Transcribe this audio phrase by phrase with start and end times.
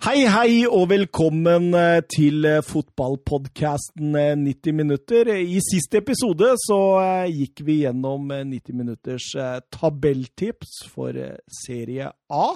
[0.00, 5.28] Hei, hei, og velkommen eh, til eh, fotballpodkasten 90 minutter.
[5.28, 9.26] I siste episode så eh, gikk vi gjennom 90 minutters
[9.68, 11.20] tabelltips for
[11.52, 12.46] serie A.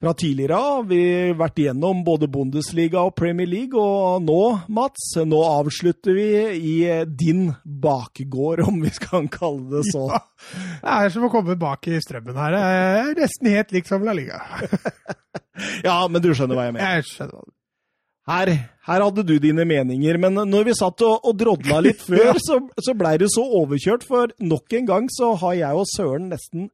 [0.00, 1.02] Fra tidligere har vi
[1.36, 4.38] vært igjennom både Bundesliga og Premier League, og nå,
[4.72, 7.50] Mats, nå avslutter vi i din
[7.84, 10.06] bakgård, om vi skal kalle det så.
[10.08, 10.22] Ja,
[10.80, 12.56] det er som å komme bak i strømmen her.
[12.56, 14.40] Det er nesten helt likt som La Liga.
[15.88, 16.96] ja, men du skjønner hva jeg mener.
[16.96, 17.56] Jeg skjønner hva du
[18.30, 18.50] her,
[18.86, 22.60] her, hadde du dine meninger, men når vi satt og, og drodla litt før, så,
[22.80, 26.70] så blei det så overkjørt, for nok en gang så har jeg og Søren nesten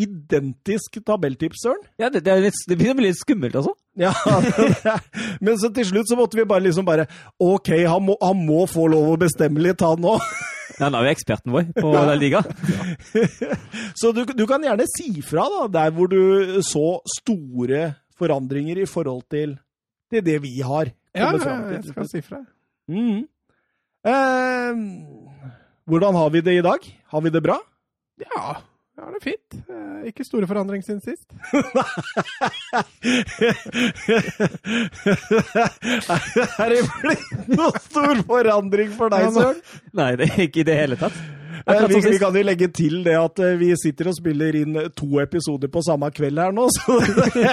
[0.00, 1.82] identisk tabelltips, Søren.
[2.00, 3.74] Ja, det, det, litt, det blir litt skummelt, altså.
[3.98, 4.10] Ja,
[5.44, 7.06] men så til slutt så måtte vi bare liksom bare
[7.38, 10.24] OK, han må, han må få lov å bestemme litt, han òg.
[10.74, 12.02] Ja, han er jo eksperten vår på ja.
[12.08, 12.40] La Liga.
[14.00, 18.88] så du, du, kan gjerne si fra, da, der hvor du så store forandringer i
[18.90, 19.54] forhold til,
[20.10, 20.90] til det vi har.
[21.14, 22.42] Ja, jeg skal si fra.
[22.90, 23.22] Mm.
[24.10, 24.82] Eh,
[25.86, 26.90] hvordan har vi det i dag?
[27.14, 27.60] Har vi det bra?
[28.24, 28.58] Ja.
[28.94, 29.54] Ja, det er fint.
[29.66, 31.26] Eh, ikke store forandring siden sist.
[36.62, 39.58] er det blitt noe stor forandring for deg, Søren?
[39.98, 41.18] Nei, det er ikke i det hele tatt.
[41.66, 44.78] Eh, vi, vi, kan jo legge til det at eh, vi sitter og spiller inn
[44.94, 47.50] to episoder på samme kveld her nå, så det,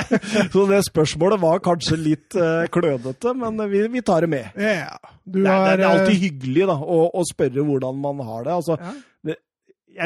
[0.53, 2.38] så det spørsmålet var kanskje litt
[2.69, 4.45] klønete, men vi, vi, tar det med.
[4.53, 4.94] Ja,
[5.25, 8.53] det, er, det, er, alltid hyggelig da, å, å, spørre hvordan man har det.
[8.62, 8.94] Altså, ja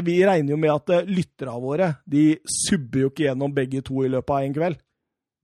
[0.03, 4.03] Vi regner jo med at uh, lytterne våre de subber jo ikke gjennom begge to
[4.03, 4.77] i løpet av en kveld.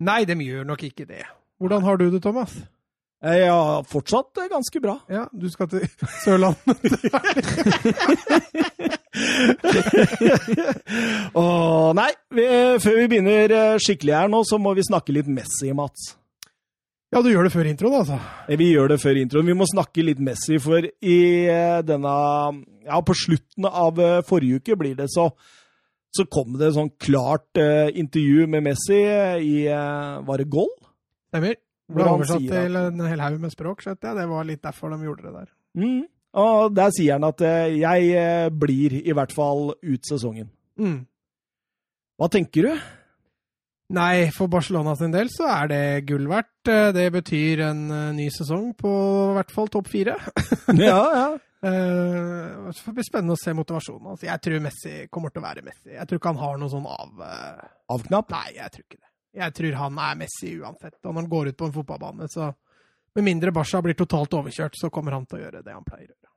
[0.02, 1.24] Nei, de gjør nok ikke det.
[1.62, 2.58] Hvordan har du det, Thomas?
[3.22, 4.98] Ja, fortsatt uh, ganske bra.
[5.12, 5.86] Ja, du skal til
[6.24, 6.72] Sørlandet?
[11.36, 12.46] Åh, nei, vi,
[12.82, 16.02] før vi begynner eh, skikkelig her nå, så må vi snakke litt Messi, Mats.
[17.12, 18.18] Ja, du gjør det før introen, altså?
[18.56, 19.50] Vi gjør det før introen.
[19.52, 21.18] Vi må snakke litt Messi, for i
[21.84, 22.14] denne
[22.88, 25.28] Ja, på slutten av eh, forrige uke blir det så
[26.12, 30.72] så kom det et sånn klart uh, intervju med Messi i uh, Var det Goal?
[31.32, 31.60] Stemmer.
[31.92, 34.18] Ble oversatt til en hel haug med språk, skjønte jeg.
[34.20, 35.50] Det var litt derfor de gjorde det der.
[35.80, 36.02] Mm.
[36.42, 40.52] Og der sier han at uh, jeg blir i hvert fall ut sesongen.
[40.80, 41.00] Mm.
[42.20, 42.84] Hva tenker du?
[43.92, 46.70] Nei, for Barcelona sin del så er det gull verdt.
[46.72, 48.92] Eh, det betyr en eh, ny sesong på
[49.32, 50.18] i hvert fall topp fire.
[50.90, 51.32] ja, ja.
[51.62, 54.08] Uh, får det bli spennende å se motivasjonen.
[54.16, 55.92] Altså, jeg tror Messi kommer til å være Messi.
[55.94, 57.12] Jeg tror ikke han har noe sånn av...
[57.22, 57.68] Uh...
[57.94, 58.32] Avknapp?
[58.34, 59.12] Nei, jeg tror ikke det.
[59.44, 60.98] Jeg tror han er Messi uansett.
[61.04, 62.50] Og når han går ut på en fotballbane, så
[63.14, 66.10] Med mindre Barca blir totalt overkjørt, så kommer han til å gjøre det han pleier
[66.10, 66.34] å gjøre.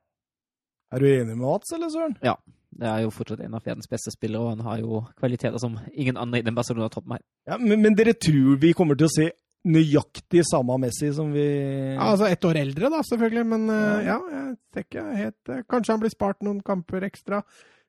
[0.93, 2.17] Er du enig med Mats, eller Søren?
[2.21, 2.35] Ja.
[2.75, 5.77] Det er jo fortsatt en av verdens beste spillere, og han har jo kvaliteter som
[5.93, 7.21] ingen andre i den Barcelona-troppen har.
[7.47, 9.29] Ja, men, men, dere tror vi kommer til å se
[9.65, 14.17] nøyaktig samme Messi som vi ja, Altså ett år eldre, da, selvfølgelig, men uh, ja,
[14.33, 17.41] jeg ser ikke helt uh, Kanskje han blir spart noen kamper ekstra.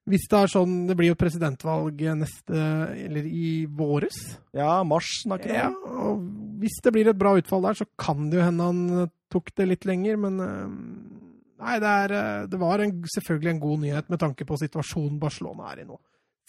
[0.07, 2.65] Hvis det er sånn Det blir jo presidentvalg neste
[2.95, 4.21] Eller i våres.
[4.55, 5.59] Ja, mars snakker vi.
[5.59, 5.69] Ja,
[6.07, 6.23] og
[6.63, 9.67] hvis det blir et bra utfall der, så kan det jo hende han tok det
[9.67, 11.26] litt lenger, men uh,
[11.57, 15.21] Nei, det, er, eh, det var en, selvfølgelig en god nyhet med tanke på situasjonen
[15.21, 15.97] Barcelona er i nå.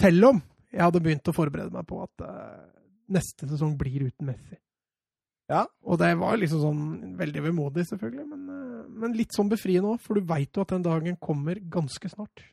[0.01, 0.41] Selv om
[0.73, 2.66] jeg hadde begynt å forberede meg på at uh,
[3.16, 4.57] neste sesong blir uten Messi.
[5.47, 5.63] Ja.
[5.88, 10.03] Og det var liksom sånn veldig vemodig, selvfølgelig, men, uh, men litt sånn befriende òg,
[10.03, 12.44] for du veit jo at den dagen kommer ganske snart.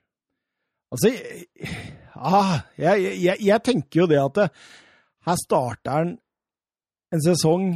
[0.95, 1.11] Altså,
[2.15, 4.49] ah, jeg, jeg, jeg, tenker jo det at det,
[5.27, 6.13] her starter han
[7.15, 7.73] en sesong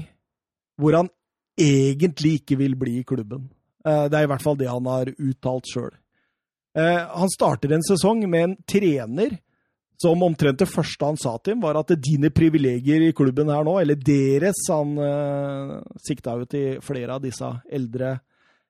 [0.79, 1.11] hvor han
[1.59, 3.49] egentlig ikke vil bli i klubben.
[3.89, 5.93] Eh, det er i hvert fall det han har uttalt sjøl.
[6.79, 9.39] Eh, han starter en sesong med en trener
[9.99, 13.65] som omtrent det første han sa til ham, var at dine privilegier i klubben her
[13.67, 15.75] nå, eller deres Han eh,
[16.07, 18.15] sikta jo til flere av disse eldre,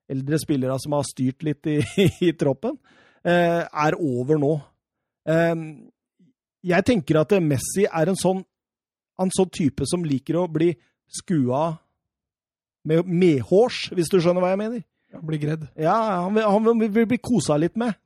[0.08, 1.78] eldre spillere som har styrt litt i,
[2.30, 2.78] i troppen,
[3.24, 4.54] eh, er over nå.
[5.28, 5.54] Eh,
[6.68, 8.40] jeg tenker at Messi er en sånn,
[9.20, 10.72] en sånn type som liker å bli
[11.20, 11.74] skua
[12.88, 14.84] med medhårs, hvis du skjønner hva jeg mener.
[15.16, 15.66] Han blir gredd?
[15.80, 17.96] Ja, han vil, han vil bli kosa litt med.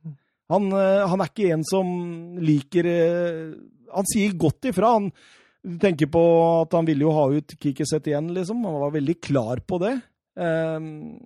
[0.51, 1.87] Han, eh, han, er ikke en som
[2.43, 3.53] liker eh,
[3.93, 4.95] Han sier godt ifra.
[4.97, 6.23] Han tenker på
[6.63, 8.63] at han ville jo ha ut Kikiset igjen, liksom.
[8.67, 9.95] Han var veldig klar på det.
[10.33, 11.19] Um,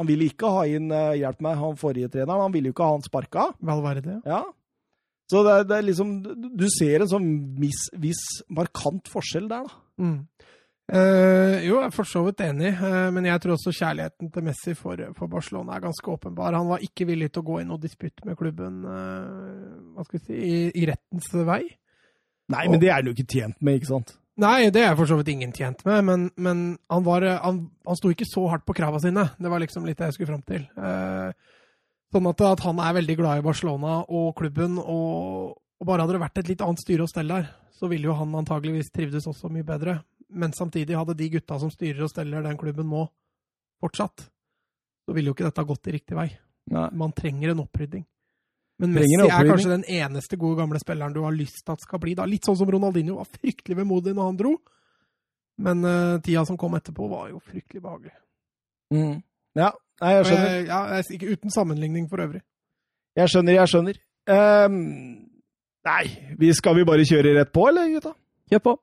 [0.00, 2.42] han ville ikke ha inn uh, hjelp meg, han forrige treneren.
[2.46, 3.46] Han ville jo ikke ha han sparka.
[3.64, 4.42] Valverde, ja.
[5.30, 6.08] Så det, det, er liksom
[6.58, 7.28] Du ser en sånn
[7.60, 9.82] viss markant forskjell der, da.
[10.00, 10.16] Mm.
[10.90, 14.42] Uh, jo, jeg er for så vidt enig, uh, men jeg tror også kjærligheten til
[14.42, 16.56] Messi for, for, Barcelona er ganske åpenbar.
[16.58, 20.18] Han var ikke villig til å gå inn og disputt med klubben uh, hva skal
[20.18, 21.62] vi si, i, i, rettens vei.
[22.50, 24.16] Nei, og, men det er han jo ikke tjent med, ikke sant?
[24.40, 27.98] Nei, det er for så vidt ingen tjent med, men, men han, var, han, han
[27.98, 29.28] sto ikke så hardt på krava sine.
[29.38, 30.64] Det var liksom litt det jeg skulle fram til.
[32.10, 36.16] Sånn at, at, han er veldig glad i Barcelona og klubben, og, og, bare hadde
[36.16, 39.28] det vært et litt annet styre og stell der, så ville jo han antageligvis trivdes
[39.30, 40.00] også mye bedre.
[40.30, 43.06] Men samtidig hadde de gutta som styrer og steller den klubben nå,
[43.80, 44.28] fortsatt,
[45.06, 46.28] så ville jo ikke dette gått i riktig vei.
[46.70, 46.88] Nei.
[46.94, 48.04] Man trenger en opprydding.
[48.80, 52.00] Men Messi er kanskje den eneste gode gamle spilleren du har lyst til at skal
[52.00, 52.14] bli.
[52.16, 52.24] da.
[52.28, 54.52] Litt sånn som Ronaldinho var fryktelig vemodig når han dro.
[55.60, 58.14] Men uh, tida som kom etterpå, var jo fryktelig behagelig.
[58.94, 59.18] Mm.
[59.58, 60.54] Ja, nei, jeg skjønner.
[60.54, 62.40] Jeg, ja, ikke uten sammenligning for øvrig.
[63.18, 64.00] Jeg skjønner, jeg skjønner.
[64.30, 64.78] Um,
[65.90, 66.04] nei,
[66.40, 68.14] vi skal vi bare kjøre rett på, eller gutta?
[68.48, 68.74] Kjør på.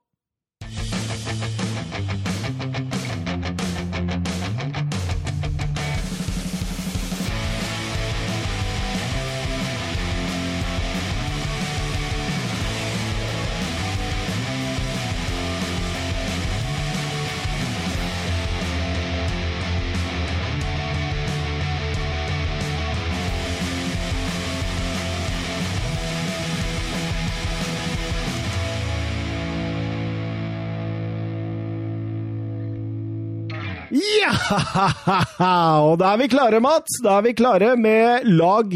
[35.87, 36.99] Og da er vi klare, Mats.
[37.03, 38.73] Da er vi klare med lag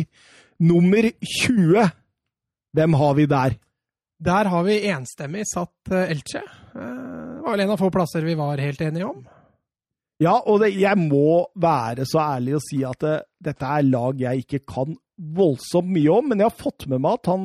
[0.61, 1.91] nummer 20.
[2.77, 3.57] Hvem har vi der?
[4.21, 6.43] Der har vi enstemmig satt eh, Elche.
[6.45, 9.23] Eh, det var vel en av få plasser vi var helt enige om.
[10.21, 13.87] Ja, og det, jeg må være så ærlig å si at det, eh, dette er
[13.87, 17.43] lag jeg ikke kan voldsomt mye om, men jeg har fått med meg at han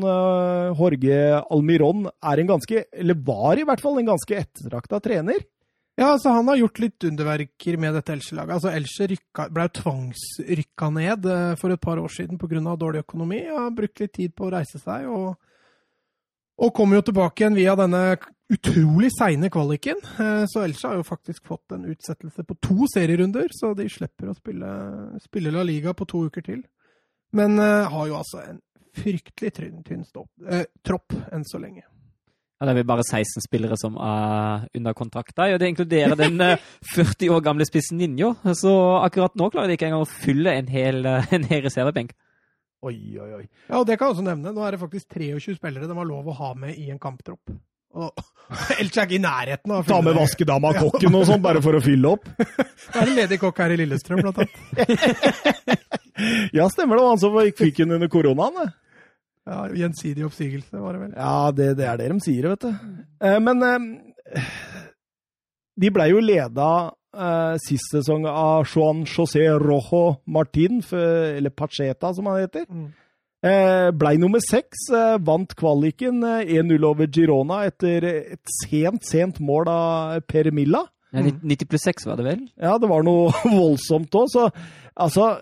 [0.76, 1.16] Jorge
[1.52, 5.40] Almiron er en ganske, eller var i hvert fall en ganske ettertrakta trener.
[5.96, 8.58] Ja, altså Han har gjort litt underverker med dette Elche-laget.
[8.58, 12.76] Altså Elche ble tvangsrykka ned eh, for et par år siden pga.
[12.76, 13.40] dårlig økonomi.
[13.50, 15.37] og Har brukt litt tid på å reise seg, og,
[16.60, 18.19] og kommer jo tilbake igjen via denne
[18.52, 19.96] utrolig seine kvaliken.
[20.20, 24.28] Eh, så Elche har jo faktisk fått en utsettelse på to serierunder, så de slipper
[24.28, 24.70] å spille,
[25.25, 26.62] spille La Liga på to uker til.
[27.32, 28.60] Men uh, har jo altså en
[28.96, 31.82] fryktelig tynn, tynn stopp, uh, tropp enn så lenge.
[32.56, 36.17] Ja, det er vel bare 16 spillere som er under kontrakt der, og det inkluderer
[36.17, 38.31] den 40 eh, år gamle spissen Ninjo.
[38.56, 38.73] Så
[39.03, 42.14] akkurat nå klarer de ikke engang å fylle en hel, eh, en hel reservebenk.
[42.87, 43.44] Oi, oi, oi.
[43.69, 44.55] Ja, og det kan jeg også nevne.
[44.56, 47.53] Nå er det faktisk 23 spillere de har lov å ha med i en kamptropp.
[47.97, 48.25] Og
[48.79, 51.44] Ellers er ikke i nærheten av å fylle Ta med vaskedama og kokken og sånn,
[51.44, 52.29] bare for å fylle opp?
[52.93, 54.59] Det er en ledig kokk her i Lillestrøm, blant annet.
[56.56, 57.06] ja, stemmer det.
[57.11, 58.70] Han som fikk den under koronaen.
[59.46, 61.14] Ja, Gjensidig oppsigelse, var det vel?
[61.14, 62.94] Ja, det, det er det de sier, vet du.
[63.22, 64.48] Eh, men eh,
[65.78, 66.70] de blei jo leda
[67.14, 72.66] eh, sist sesong av Juan José Rojo Martin, for, eller Pacheta som han heter.
[72.66, 72.88] Mm.
[73.46, 74.88] Eh, blei nummer seks,
[75.22, 80.82] vant kvaliken 1-0 eh, over Girona etter et sent, sent mål av Per Milla.
[81.14, 82.40] Ja, 90 pluss 6 var det vel?
[82.58, 84.32] Ja, det var noe voldsomt òg.
[84.32, 84.49] Så
[84.96, 85.37] altså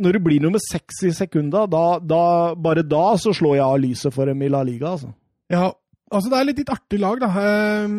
[0.00, 2.22] når det blir nummer seks i sekunda, da, da,
[2.54, 5.12] bare da så slår jeg av lyset for dem i La Liga, altså.
[5.52, 5.70] Ja,
[6.10, 7.30] altså det er litt, litt artig lag, da.
[7.42, 7.94] Ehm,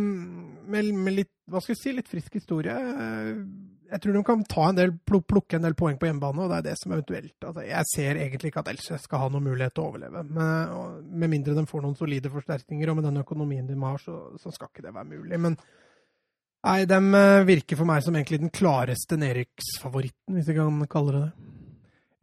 [0.68, 2.76] med, med, litt, hva skal jeg si, litt frisk historie.
[2.76, 3.34] Eh,
[3.88, 6.58] jeg tror de kan ta en del, plukke en del poeng på hjemmebane, og det
[6.58, 9.78] er det som eventuelt altså, Jeg ser egentlig ikke at Elche skal ha noen mulighet
[9.78, 10.24] til å overleve.
[10.28, 14.18] Med, med mindre de får noen solide forsterkninger, og med den økonomien de har, så,
[14.42, 15.40] så skal ikke det være mulig.
[15.40, 15.56] Men
[16.68, 21.16] nei, de eh, virker for meg som egentlig den klareste nedrykksfavoritten, hvis jeg kan kalle
[21.16, 21.54] det det.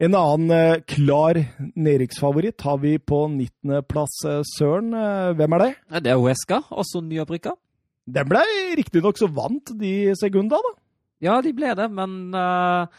[0.03, 1.37] En annen eh, klar
[1.79, 4.89] nedrykksfavoritt har vi på 19.-plass, eh, Søren.
[4.91, 5.69] Eh, hvem er det?
[6.03, 7.53] Det er Huesca, også nyopprykka.
[8.05, 8.41] Den ble
[8.75, 10.73] riktignok så vant de sekunda, da.
[11.23, 12.91] Ja, de ble det, men uh,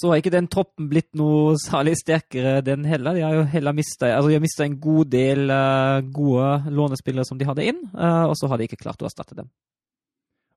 [0.00, 3.14] så har ikke den troppen blitt noe særlig sterkere, den heller.
[3.14, 7.68] De har jo heller mista altså en god del uh, gode lånespillere som de hadde
[7.68, 9.52] inn, uh, og så har de ikke klart å erstatte dem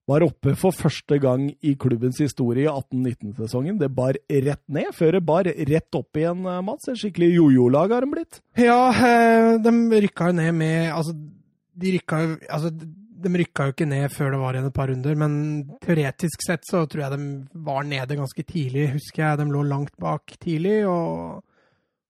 [0.10, 3.77] var oppe for første gang i klubbens historie i 18-19-sesongen.
[3.79, 6.89] Det bar rett ned, før det bar rett opp igjen, eh, Mats.
[6.91, 8.41] En skikkelig jojo-lag har de blitt.
[8.60, 11.15] Ja, eh, de rykka jo ned med Altså,
[11.74, 12.69] de rykka jo altså,
[13.24, 15.33] de rykka jo ikke ned før det var igjen et par runder, men
[15.81, 18.89] teoretisk sett så tror jeg de var nede ganske tidlig.
[18.98, 21.39] Husker jeg de lå langt bak tidlig, og,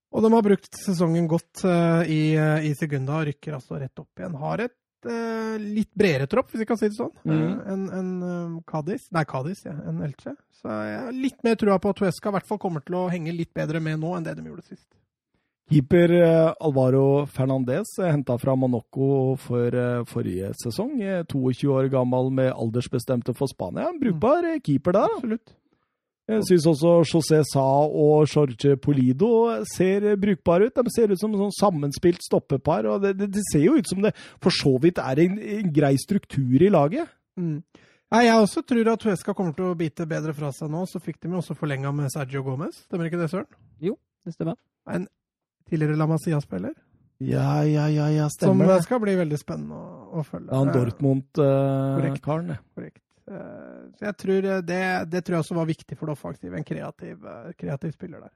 [0.09, 2.33] og de har brukt sesongen godt uh, i,
[2.65, 4.39] i Segunda og rykker altså rett opp igjen.
[4.41, 4.73] Har et
[5.07, 7.31] uh, litt bredere tropp, hvis vi kan si det sånn, mm.
[7.37, 9.07] uh, enn en, um, Kadis.
[9.15, 10.35] Nei, Kadis, ja, enn Elche.
[10.59, 13.07] Så jeg har litt mer trua på at Tuesca i hvert fall kommer til å
[13.11, 14.87] henge litt bedre med nå enn det de gjorde sist.
[15.71, 16.11] Keeper
[16.59, 19.75] Alvaro Fernandez henta fra Monaco for
[20.11, 20.97] forrige sesong.
[21.31, 23.87] 22 år gammel med aldersbestemte for Spania.
[23.99, 25.15] Brukbar keeper der.
[25.17, 25.55] Absolutt.
[26.31, 29.29] Jeg syns også José Sa og Jorge Polido
[29.73, 30.77] ser brukbare ut.
[30.77, 32.87] De ser ut som sånn sammenspilt stoppepar.
[32.87, 35.73] og det, det, det, ser jo ut som det for så vidt er en, en
[35.75, 37.11] grei struktur i laget.
[37.35, 37.59] Mm.
[38.13, 40.85] Nei, Jeg også tror at Huesca kommer til å bite bedre fra seg nå.
[40.87, 42.85] Så fikk de jo også forlenga med Sergio Gomez.
[42.87, 43.49] Stemmer ikke det, Søren?
[43.83, 44.55] Jo, det stemmer.
[44.87, 45.09] En
[45.67, 46.75] tidligere La Masia-spiller.
[47.23, 48.83] Ja, ja, ja, ja, Som stemmer det.
[48.87, 50.51] skal bli veldig spennende å, å følge.
[50.51, 52.23] Ja, en Dortmund-karen, Korrekt.
[52.47, 52.59] det.
[52.75, 53.02] Korrekt.
[53.29, 56.57] Eh, Så jeg tror eh, det, det tror jeg også var viktig for det offensive.
[56.57, 58.33] En kreativ, eh, kreativ spiller der.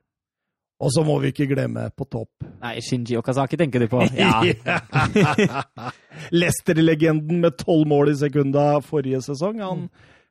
[0.79, 2.45] Og så må vi ikke glemme på topp.
[2.61, 4.03] Nei, Shinji Okazaki tenker du på.
[4.13, 4.43] Ja.
[6.31, 9.59] Leicester-legenden med tolv mål i sekunda forrige sesong.
[9.63, 9.87] Han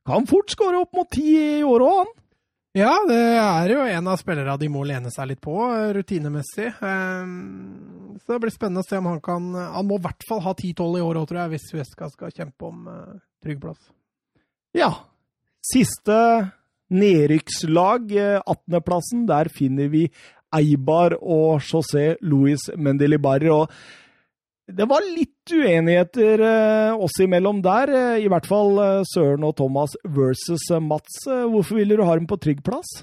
[0.06, 2.14] kan fort skåre opp mot ti i år òg, han.
[2.76, 5.54] Ja, det er jo en av spillerne de må lene seg litt på,
[5.96, 6.74] rutinemessig.
[6.76, 10.52] Så det blir spennende å se om han kan Han må i hvert fall ha
[10.52, 12.84] 10-12 i år òg, tror jeg, hvis Huesca skal kjempe om
[13.42, 13.80] trygg plass.
[14.76, 14.90] Ja.
[15.64, 16.16] Siste
[16.92, 19.26] nedrykkslag, eh, 18.-plassen.
[19.26, 20.04] Der finner vi
[20.54, 23.42] Eibar og José Luis Mendelibar.
[23.50, 23.70] Og
[24.66, 27.90] det var litt uenigheter eh, oss imellom der.
[27.94, 31.22] eh, I hvert fall eh, Søren og Thomas versus eh, Mats.
[31.26, 32.98] Eh, Hvorfor ville du ha dem på trygg plass?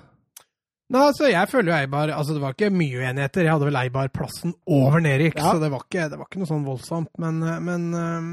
[0.93, 3.47] Nei, altså, jeg føler jo Eibar altså Det var ikke mye uenigheter.
[3.47, 5.55] Jeg hadde vel Eibar plassen over Nerik, Ja.
[5.55, 7.09] så det var, ikke, det var ikke noe sånn voldsomt.
[7.23, 8.27] Men, eh, men uh,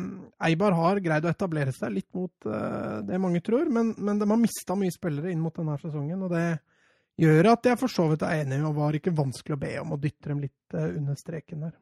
[0.45, 3.65] Eibar har greid å etablere seg litt mot uh, det mange tror.
[3.73, 6.45] Men, men de har mista mye spillere inn mot denne sesongen, og det
[7.25, 9.97] gjør at jeg for så vidt er enig, og var ikke vanskelig å be om
[9.97, 11.77] å dytte dem litt uh, under streken der.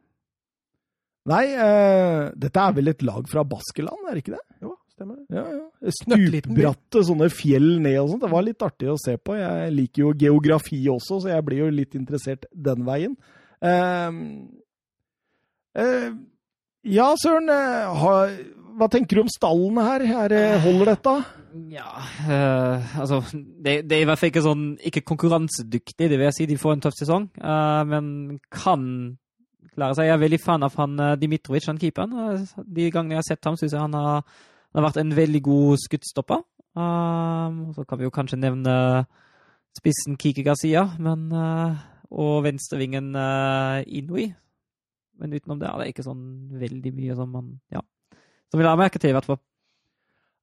[1.29, 1.45] Nei,
[2.41, 4.45] dette er vel et lag fra Baskeland, er det ikke det?
[4.63, 5.39] Jo, stemmer det.
[5.39, 5.93] Ja, ja.
[6.03, 8.27] Stupbratte sånne fjell ned og sånt.
[8.27, 9.39] Det var litt artig å se på.
[9.39, 13.15] Jeg liker jo geografi også, så jeg blir jo litt interessert den veien.
[13.63, 14.13] Uh,
[15.79, 16.11] uh,
[16.87, 17.49] ja, Søren.
[17.51, 18.39] eh,
[18.79, 20.05] hva tenker du om stallene her?
[20.07, 21.15] her holder dette?
[21.73, 21.89] Ja,
[22.29, 26.37] uh, altså det, det er i hvert fall ikke sånn ikke konkurransedyktig, det vil jeg
[26.37, 26.47] si.
[26.51, 28.11] De får en tøff sesong, eh, men
[28.53, 28.85] kan
[29.73, 30.09] klare seg.
[30.11, 32.15] Jeg er veldig fan av han eh, Dimitrovic, han keeperen.
[32.37, 34.23] Eh, De gangene jeg har sett ham, syns jeg han har,
[34.69, 36.43] han har vært en veldig god skuddstopper.
[36.79, 38.75] Um, så kan vi jo kanskje nevne
[39.79, 44.29] spissen Kiki Garcia, men eh, og venstrevingen uh, Inui.
[45.19, 46.25] Men utenom det er det ikke sånn
[46.61, 47.83] veldig mye som man ja,
[48.49, 49.41] som vi la merke til, i hvert fall.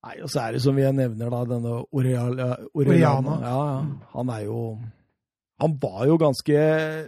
[0.06, 3.40] Nei, og så er det som jeg nevner, da, denne Oriala, Oriana.
[3.42, 4.12] Ja, ja.
[4.14, 4.60] Han er jo
[5.64, 6.60] Han var jo ganske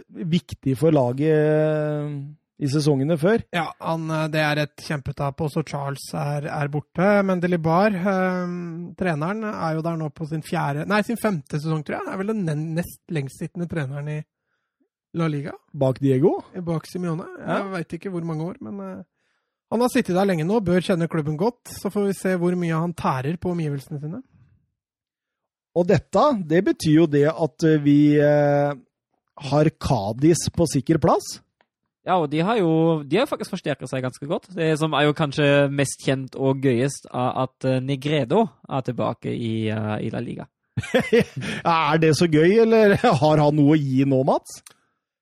[0.08, 2.14] viktig for laget eh,
[2.58, 3.44] i sesongene før.
[3.54, 5.38] Ja, han, eh, det er et kjempetap.
[5.46, 7.10] Også Charles er, er borte.
[7.24, 8.56] Men Delibar, eh,
[8.98, 12.08] treneren, er jo der nå på sin fjerde Nei, sin femte sesong, tror jeg.
[12.12, 14.18] Er vel den nest lengstsittende treneren i
[15.14, 15.52] La Liga.
[15.72, 16.34] Bak Diego.
[16.66, 17.24] Bak Simione.
[17.38, 17.62] Jeg Ja.
[17.72, 19.04] veit ikke hvor mange år, men eh,
[19.70, 21.68] han har sittet der lenge nå, bør kjenne klubben godt.
[21.78, 24.22] Så får vi se hvor mye han tærer på omgivelsene sine.
[25.78, 28.72] Og dette, det betyr jo det at eh, vi eh,
[29.50, 31.38] har Kadis på sikker plass.
[32.08, 34.48] Ja, og de har jo de har faktisk forsterket seg ganske godt.
[34.56, 39.34] Det som er jo kanskje mest kjent og gøyest, er at eh, Negredo er tilbake
[39.34, 40.48] i, uh, i La Liga.
[41.68, 44.62] Er det så gøy, eller har han noe å gi nå, Mats?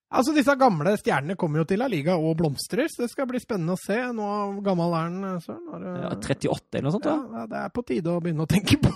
[0.06, 3.40] Altså, Disse gamle stjernene kommer jo til La Liga og blomstrer, så det skal bli
[3.42, 3.96] spennende å se.
[4.14, 4.26] Nå
[4.62, 5.64] gammel er han, eh, Søren?
[5.72, 7.08] Har Ja, 38 eller noe sånt?
[7.08, 7.16] Da.
[7.40, 8.92] ja, det er på tide å begynne å tenke på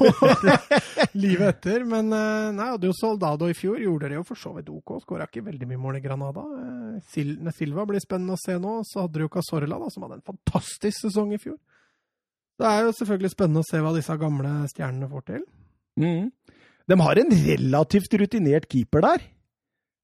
[1.24, 1.82] livet etter.
[1.90, 5.00] Men eh, nei, hadde jo Soldado i fjor, gjorde det jo for så vidt OK.
[5.02, 6.46] Skåra ikke veldig mye mål i Granada.
[6.60, 8.76] Eh, Sil Silva blir spennende å se nå.
[8.86, 11.58] Så hadde du jo Casorla, da, som hadde en fantastisk sesong i fjor.
[12.60, 15.44] Det er jo selvfølgelig spennende å se hva disse gamle stjernene får til.
[15.98, 16.30] Mm.
[16.86, 19.28] De har en relativt rutinert keeper der.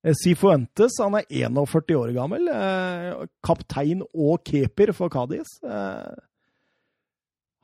[0.07, 2.47] Eh, Cifuentes han er 41 år gammel.
[2.53, 5.57] eh, Kaptein og keeper for Cádiz.
[5.67, 6.15] Eh,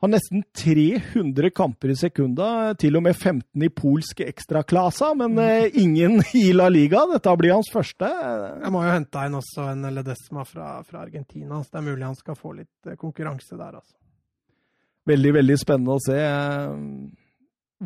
[0.03, 5.37] Har nesten 300 kamper i sekunda, til og med 15 i polsk ekstraklasa, men
[5.79, 7.05] ingen i La Liga.
[7.07, 8.09] Dette blir hans første.
[8.11, 12.03] Jeg må jo hente inn også en Ledesma fra, fra Argentina, så det er mulig
[12.03, 13.95] han skal få litt konkurranse der, altså.
[15.07, 16.19] Veldig, veldig spennende å se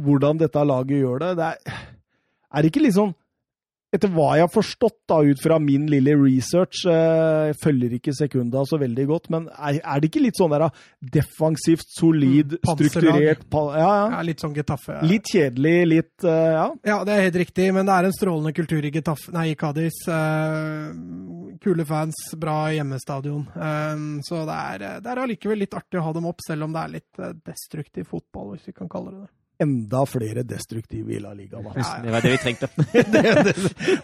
[0.01, 1.31] hvordan dette laget gjør det.
[1.37, 1.79] Det er,
[2.49, 3.13] er det ikke litt sånn
[3.95, 8.11] Etter hva jeg har forstått da, ut fra min lille research, eh, jeg følger ikke
[8.17, 10.69] sekunda så veldig godt, men er, er det ikke litt sånn der da,
[11.15, 14.21] defensivt, solid, Mm, strukturert pa- ja, Ja, ja.
[14.27, 14.97] litt sånn Getafe.
[15.07, 16.65] Litt kjedelig, litt uh, Ja.
[16.83, 19.55] Ja, det er helt riktig, men det er en strålende kultur i, Getafe, nei, i
[19.55, 20.01] Cádiz.
[20.07, 20.91] Uh,
[21.63, 23.47] kule fans, bra hjemmestadion.
[23.55, 26.75] Uh, så det er, det er allikevel litt artig å ha dem opp, selv om
[26.75, 29.31] det er litt eh, destruktiv fotball, hvis vi kan kalle det det.
[29.59, 31.61] Enda flere destruktive i La Liga.
[31.61, 31.73] Da.
[32.03, 32.69] Det var det vi trengte.
[32.93, 33.53] det, det,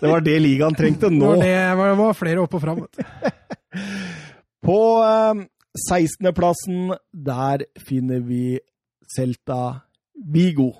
[0.01, 1.33] det var det ligaen trengte Det nå.
[1.35, 2.81] var, det, var, var flere opp og fram.
[4.67, 5.43] På eh,
[5.91, 8.59] 16.-plassen, der finner vi
[9.15, 9.61] Celta
[10.13, 10.71] Vigo.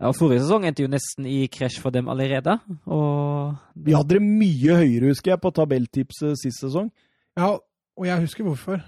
[0.00, 2.54] Ja, Forrige sesong endte jo nesten i krasj for dem allerede.
[2.88, 6.88] Og Vi hadde det mye høyere, husker jeg, på tabelltipset sist sesong.
[7.36, 8.80] Ja, og jeg husker hvorfor.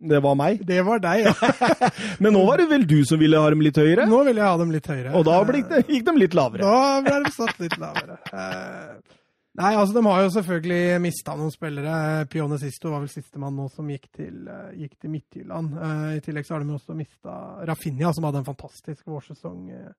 [0.00, 0.62] Det var meg.
[0.64, 1.34] Det var deg, ja.
[2.24, 4.06] Men nå var det vel du som ville ha dem litt høyere?
[4.08, 5.12] Nå ville jeg ha dem litt høyere.
[5.18, 6.64] Og da de, gikk de litt lavere.
[6.64, 8.16] Da ble de satt litt lavere.
[8.32, 9.18] Eh,
[9.60, 12.24] nei, altså de har jo selvfølgelig mista noen spillere.
[12.32, 15.76] Pione Sisto var vel sistemann nå som gikk til, eh, gikk til Midtjylland.
[15.76, 17.36] Eh, I tillegg så har de også mista
[17.68, 19.90] Rafinha, som hadde en fantastisk vårsesong eh,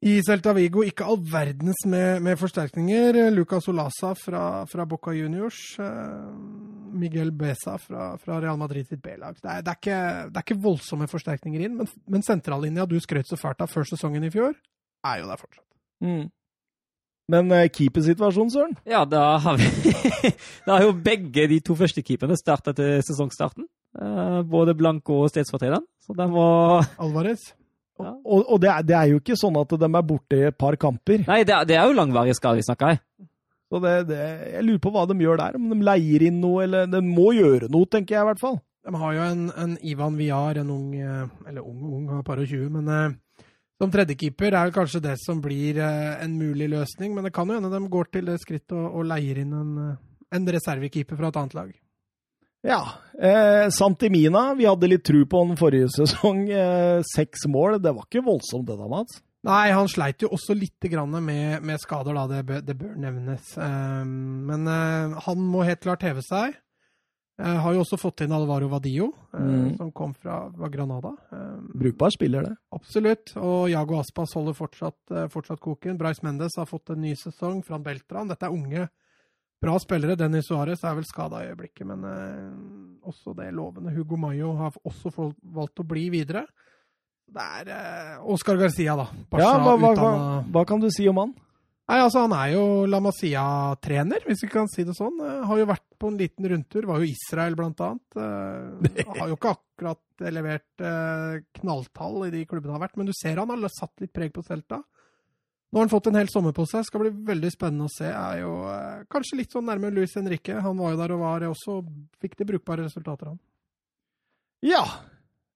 [0.00, 0.82] i Celta Vigo.
[0.86, 3.18] Ikke all verdens med, med forsterkninger.
[3.34, 5.58] Lucas Olasa fra, fra Boca Juniors.
[5.78, 6.30] Eh,
[7.00, 9.36] Miguel Beza fra, fra Real Madrid sitt B-lag.
[9.36, 13.62] Det, det, det er ikke voldsomme forsterkninger inn, men, men sentrallinja du skrøt så fælt
[13.62, 14.56] av før sesongen i fjor,
[15.06, 15.66] er jo der fortsatt.
[16.04, 16.24] Mm.
[17.30, 18.74] Men uh, keepersituasjonen, Søren?
[18.88, 19.68] ja, da har vi
[20.66, 23.68] Da har jo begge de to første keeperne starta til sesongstarten.
[23.94, 25.86] Uh, både Blanco og stedsfortrederen.
[26.02, 26.48] Så de må
[26.98, 27.52] Alvarez?
[28.06, 28.14] Ja.
[28.24, 30.58] Og, og det, er, det er jo ikke sånn at de er borte i et
[30.58, 31.24] par kamper.
[31.28, 33.00] Nei, det er, det er jo langvarige skader vi snakker i.
[33.70, 34.18] Så det, det,
[34.56, 35.56] jeg lurer på hva de gjør der.
[35.60, 38.58] Om de leier inn noe, eller De må gjøre noe, tenker jeg i hvert fall.
[38.86, 42.26] De har jo en, en Ivan Viar, en ung eh, Eller ung, ung, han er
[42.26, 43.44] par og 20, men eh,
[43.80, 47.14] som tredjekeeper er jo kanskje det som blir eh, en mulig løsning.
[47.14, 49.70] Men det kan jo hende de går til det skrittet og, og leier inn en,
[49.84, 49.94] eh,
[50.36, 51.70] en reservekeeper fra et annet lag.
[52.62, 52.80] Ja.
[53.20, 56.46] Eh, Santimina, vi hadde litt tru på den forrige sesong.
[56.50, 57.78] Eh, seks mål.
[57.82, 59.20] Det var ikke voldsomt, det da, Mats?
[59.48, 62.26] Nei, han sleit jo også litt grann med, med skader, da.
[62.28, 63.54] Det, bør- det bør nevnes.
[63.56, 64.66] Eh, men
[65.24, 66.58] han må helt klart heve seg.
[67.40, 69.76] Eh, har jo også fått inn Alvaro Vadillo, eh, Mm.
[69.78, 71.14] som kom fra, fra Granada.
[71.32, 72.56] Um, Brukbar spiller, det.
[72.76, 73.32] Absolutt.
[73.40, 75.96] Og Jago Aspas holder fortsatt, eh, fortsatt koken.
[75.96, 77.62] Bryce Mendes har fått en ny sesong.
[77.64, 78.28] Fran Beltran.
[78.28, 78.90] Dette er unge,
[79.60, 80.16] bra spillere.
[80.18, 83.94] Dennis Suárez er vel skada i øyeblikket, men eh, også det lovende.
[83.94, 85.12] Hugo Mayo har også
[85.42, 86.46] valgt å bli videre.
[87.30, 89.06] Det er eh, Oscar Garcia, da.
[89.38, 90.12] Ja, hva, hva, hva,
[90.50, 91.36] hva kan du si om han?
[91.90, 95.16] Nei, altså Han er jo La Masia-trener, hvis vi kan si det sånn.
[95.26, 96.86] Eh, har jo vært på en liten rundtur.
[96.86, 98.20] Var jo Israel, blant annet.
[98.20, 103.10] Eh, har jo ikke akkurat levert eh, knalltall i de klubbene han har vært, men
[103.10, 104.82] du ser han har satt litt preg på Celta.
[105.70, 106.82] Nå har han fått en hel sommer på seg.
[106.86, 108.08] Skal bli veldig spennende å se.
[108.10, 110.56] Er jo eh, kanskje litt sånn nærme Luis Henrique.
[110.64, 111.78] Han var jo der og var også
[112.20, 113.38] Fikk de brukbare resultater, han.
[114.66, 114.82] Ja.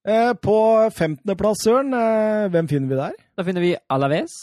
[0.07, 3.17] Eh, på 15.-plass, Søren, eh, hvem finner vi der?
[3.35, 4.37] Da finner vi Alaves.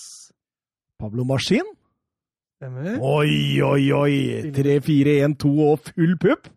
[1.00, 1.69] Pablo Maskin?
[2.60, 3.00] Stemmer.
[3.00, 4.17] Oi, oi, oi!
[4.54, 6.52] 3-4-1-2 og full pupp?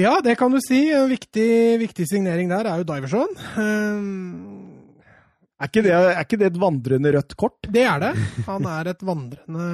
[0.00, 0.88] Ja, det kan du si.
[0.92, 3.32] En viktig, viktig signering der er jo Diverson.
[3.56, 4.51] Um,
[5.62, 7.68] Er ikke, det, er ikke det et vandrende rødt kort?
[7.70, 8.08] Det er det.
[8.48, 9.66] Han er et vandrende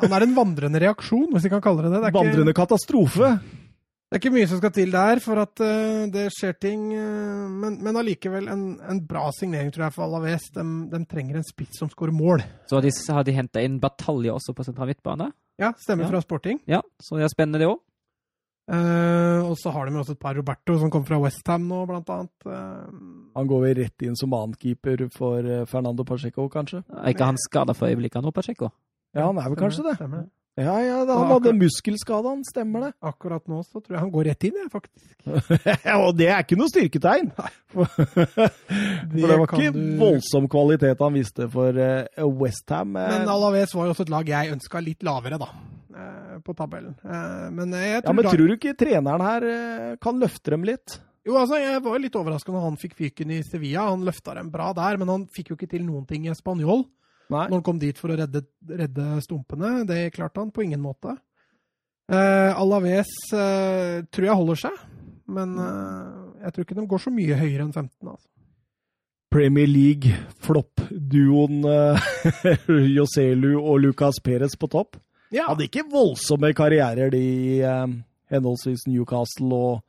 [0.00, 2.00] Han er en vandrende reaksjon, hvis vi kan kalle det det.
[2.02, 3.28] Det er, Vandrende ikke, katastrofe.
[3.38, 6.88] det er ikke mye som skal til der for at uh, det skjer ting.
[6.90, 10.48] uh, men, men allikevel en, en bra signering, tror jeg, for Alaves.
[10.56, 12.42] De, de trenger en spiss som skårer mål.
[12.66, 15.30] Så har de, har de henta inn Batalje også på sentral midtbane.
[15.62, 16.10] Ja, stemmer Ja.
[16.16, 16.58] fra Sporting.
[16.66, 17.78] Ja, så det er spennende, det òg.
[18.68, 22.10] Eh, og så har de også et par Roberto som kommer fra Westham nå, blant
[22.12, 22.32] annet.
[22.44, 26.82] Uh, Han går vel rett inn som annenkeeper for eh, Fernando Pacheco, kanskje?
[26.92, 28.68] Er ikke han skada for øyeblikket nå, Pacheco?
[29.16, 29.96] Ja, han er vel kanskje det.
[29.96, 30.28] Stemmer det.
[30.58, 32.40] Ja, ja, han hadde muskelskade, han.
[32.48, 32.92] Stemmer det.
[33.06, 35.14] Akkurat nå så tror jeg han går rett inn, jeg, faktisk.
[36.02, 37.30] og det er ikke noe styrketegn!
[37.72, 37.86] For,
[39.12, 42.94] det var ikke du- voldsom kvalitet han viste for uh, Westham.
[42.96, 45.48] Men Alaves var jo også et lag jeg ønska litt lavere, da.
[45.94, 46.94] eh, På tabellen.
[47.04, 50.64] Eh, Men jeg ja, men da- tror du ikke treneren her eh, kan løfte dem
[50.66, 50.98] litt?
[51.28, 53.90] Jo, altså, Jeg var jo litt overraska når han fikk fyken i Sevilla.
[53.90, 56.86] Han løfta dem bra der, men han fikk jo ikke til noen ting i Spanjol.
[57.28, 57.44] Nei.
[57.48, 59.82] Når han kom dit for å redde, redde stumpene.
[59.88, 61.12] Det klarte han på ingen måte.
[62.08, 64.76] Uh, Alaves uh, tror jeg holder seg,
[65.28, 67.90] men uh, jeg tror ikke de går så mye høyere enn 15.
[68.08, 68.28] altså.
[69.28, 71.66] Premier League-flopp-duoen
[72.96, 74.96] Joselu og Lucas Perez på topp.
[75.28, 77.60] Ja, Hadde ikke voldsomme karrierer, de i
[78.32, 79.82] henholdsvis Newcastle og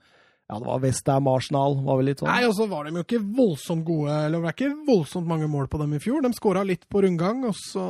[0.50, 1.76] ja, det var Westham Arsenal.
[1.86, 2.32] var vel litt sånn.
[2.32, 5.50] Nei, og så var de jo ikke voldsomt gode, eller det var ikke voldsomt mange
[5.52, 6.24] mål på dem i fjor.
[6.26, 7.86] De skåra litt på rundgang, og så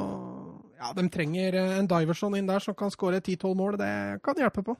[0.79, 3.77] Ja, de trenger eh, en Diverson inn der som kan skåre 10-12 mål.
[3.79, 4.75] Det kan hjelpe på.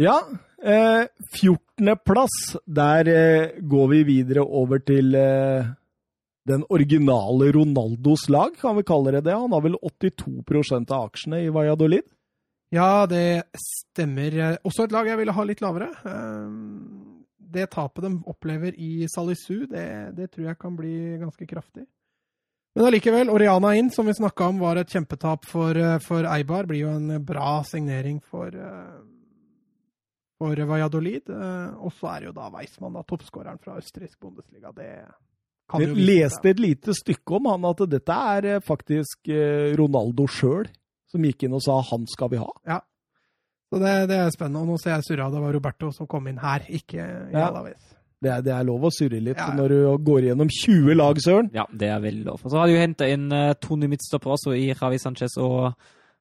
[0.00, 0.18] Ja,
[0.64, 1.04] eh,
[1.36, 2.38] 14.-plass.
[2.64, 5.68] Der eh, går vi videre over til eh,
[6.48, 9.36] den originale Ronaldos lag, kan vi kalle det det.
[9.36, 12.04] Han har vel 82 av aksjene i Valladolid.
[12.74, 14.34] Ja, det stemmer.
[14.34, 15.90] Eh, Også et lag jeg ville ha litt lavere.
[16.04, 17.10] Eh,
[17.54, 21.84] Det tapet de opplever i Salisu, det, det tror jeg kan bli ganske kraftig.
[22.74, 26.66] Men allikevel, Oriana inn, som vi snakka om, var et kjempetap for, eh, for Eibar.
[26.66, 28.50] Blir jo en bra signering for,
[30.40, 31.30] for Valladolid.
[31.78, 34.74] Og så er det jo da Weissmann, da, toppskåreren fra østerriksk Bundesliga.
[34.74, 34.90] Det
[35.70, 39.30] kan Jeg jo vise leste et lite stykke om han at dette er faktisk
[39.78, 40.66] Ronaldo sjøl
[41.14, 42.52] som gikk inn og sa 'han skal vi ha'.
[42.66, 42.80] Ja.
[43.72, 44.62] Så det, det er spennende.
[44.62, 47.48] Og nå ser jeg surra det var Roberto som kom inn her, ikke i Ja.
[47.48, 47.90] Alaves.
[48.24, 49.54] Det er, det er lov å surre litt Ja, ja.
[49.58, 51.50] når du går gjennom 20 lag, Søren.
[51.52, 52.38] Ja, det er veldig lov.
[52.44, 55.74] Og så har de jo henta inn uh, Tony Midtstopper også i Javi Sanchez og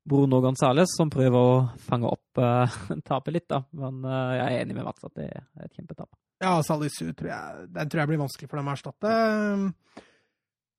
[0.04, 2.68] Bruno Gonzales, som prøver å fange opp uh,
[3.08, 3.62] tapet litt, da.
[3.72, 6.10] Men uh, jeg er enig med Mats at det er et kjempetap.
[6.44, 9.16] Ja, Salisu tror jeg, den tror jeg blir vanskelig for dem å erstatte.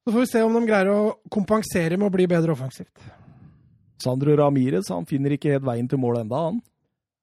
[0.04, 3.00] Så får vi se om de greier å kompensere med å bli bedre offensivt.
[4.02, 6.62] Sandro Ramires han finner ikke helt veien til mål enda, han.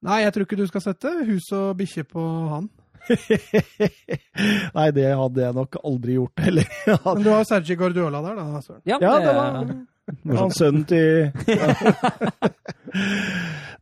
[0.01, 2.69] Nei, jeg tror ikke du skal sette hus og bikkje på han.
[4.77, 6.67] Nei, det hadde jeg nok aldri gjort heller.
[7.05, 8.81] Men du har Sergi Guardiola der, da, Søren.
[8.89, 11.29] Ja, Ja, det, var han sønnen til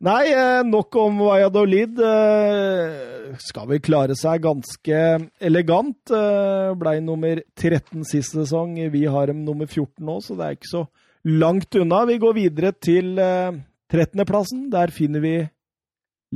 [0.00, 1.98] Nei, eh, nok om Valladolid.
[2.00, 5.00] Eh, Skal vel klare seg ganske
[5.42, 6.12] elegant.
[6.14, 8.76] Eh, Blei nummer 13 sist sesong.
[8.94, 10.84] Vi har dem nummer 14 nå, så det er ikke så
[11.24, 12.04] langt unna.
[12.08, 13.52] Vi går videre til eh,
[13.92, 14.68] 13.-plassen.
[14.72, 15.34] Der finner vi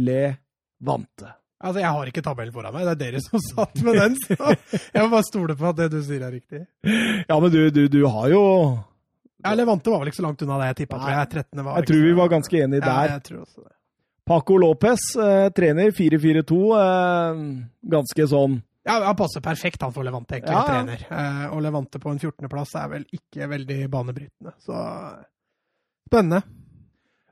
[0.04, 0.36] Le
[0.84, 1.30] Vante.
[1.64, 4.16] Altså, Jeg har ikke tabellen foran meg, det er dere som satt med den.
[4.20, 6.64] Så jeg må bare stole på at det du sier er riktig.
[7.30, 8.42] Ja, men du, du, du har jo
[9.44, 10.98] Ja, Levante var vel ikke så langt unna det jeg tippa.
[11.08, 11.30] jeg.
[11.38, 11.62] 13.
[11.64, 13.14] var Jeg tror vi var ganske enige Ja, der.
[13.14, 13.72] jeg tror også det.
[14.24, 16.60] Paco Lopez, eh, trener 4-4-2.
[16.80, 17.40] Eh,
[17.96, 21.06] ganske sånn Ja, Han passer perfekt han for Levante, egentlig, Ja, trener.
[21.08, 24.52] Eh, og Levante på en 14.-plass er vel ikke veldig banebrytende.
[24.60, 24.76] Så
[26.10, 26.42] spennende.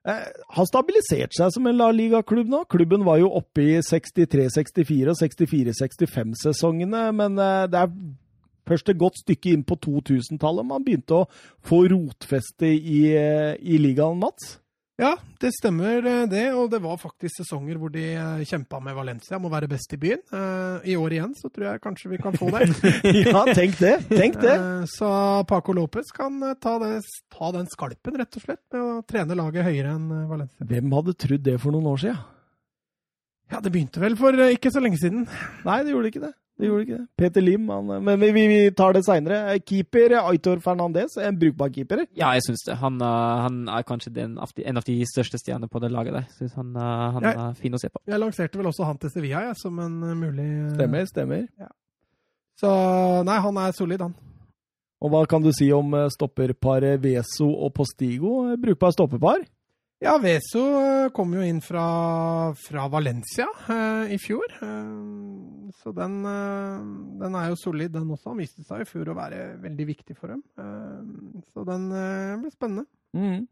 [0.09, 0.25] eh,
[0.57, 2.65] Har stabilisert seg som en La Liga-klubb nå.
[2.73, 7.93] Klubben var jo oppe i 63-64 og 64-65-sesongene, men eh, det er
[8.69, 11.29] først et godt stykke inn på 2000-tallet man begynte å
[11.67, 14.59] få rotfeste i, eh, i ligaen, Mats.
[15.01, 16.43] Ja, det stemmer eh, det.
[16.55, 18.03] Og det var faktisk sesonger hvor de
[18.47, 20.21] kjempa med Valencia om å være best i byen.
[20.29, 22.69] Eh, I år igjen så tror jeg kanskje vi kan få det.
[23.33, 23.95] ja, tenk det!
[24.13, 24.59] Tenk det!
[24.63, 25.09] Eh, Så
[25.49, 27.01] Paco Lopez kan eh, ta, det,
[27.33, 30.69] ta den skalpen, rett og slett, med å trene laget høyere enn eh, Valencia.
[30.69, 32.21] Hvem hadde trodd det for noen år siden?
[33.53, 35.25] Ja, det begynte vel for eh, ikke så lenge siden.
[35.67, 36.33] Nei, det gjorde ikke det.
[36.61, 37.07] Det gjorde ikke det.
[37.19, 39.59] Peter Lim, han, men vi, vi, tar det seinere.
[39.67, 42.05] Keeper Aitor Fernandez, en brukbar keeper.
[42.19, 42.77] Ja, jeg syns det.
[42.83, 46.27] Han, eh, han er kanskje den, en av de største stjernene på det laget der.
[46.37, 48.03] Synes han, eh, han jeg, er fin å se på.
[48.07, 51.73] Jeg lanserte vel også han til Sevilla jeg, som en eh, mulig Stemmer, Stemmer, stemmer.
[52.61, 52.71] Så
[53.27, 54.15] nei, han er solid, han.
[55.03, 58.37] Og hva kan du si om eh, stopperparet Veso og Postigo?
[58.53, 59.43] Eh, Brukbar stopperpar?
[60.03, 61.85] Ja, Veso eh, kom jo inn fra,
[62.59, 64.51] fra Valencia eh, i fjor.
[64.59, 66.81] Eh, så den, eh,
[67.21, 68.33] den er jo solid, den også.
[68.33, 70.43] Han viste seg i fjor å være veldig viktig for dem.
[70.59, 72.89] Eh, så den eh, blir spennende.
[73.15, 73.47] Mm.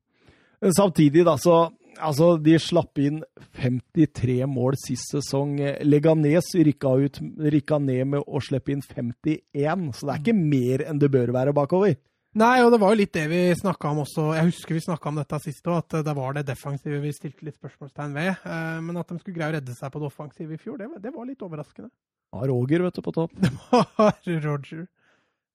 [0.74, 1.68] Samtidig, da, så
[2.00, 3.16] Altså, de slapp inn
[3.58, 5.56] 53 mål sist sesong.
[5.82, 7.18] Leganes rykka, ut,
[7.52, 11.34] rykka ned med å slippe inn 51, så det er ikke mer enn det bør
[11.34, 11.98] være bakover.
[12.38, 14.28] Nei, og det var jo litt det vi snakka om også.
[14.36, 17.42] Jeg husker vi snakka om dette sist òg, at det var det defensive vi stilte
[17.48, 18.28] litt spørsmålstegn ved.
[18.46, 20.86] Eh, Men at de skulle greie å redde seg på det offensive i fjor, det,
[20.92, 21.90] var- det var litt overraskende.
[22.32, 23.32] Ja, Roger, vet du, på topp.
[23.42, 24.14] Det var
[24.46, 24.86] Roger.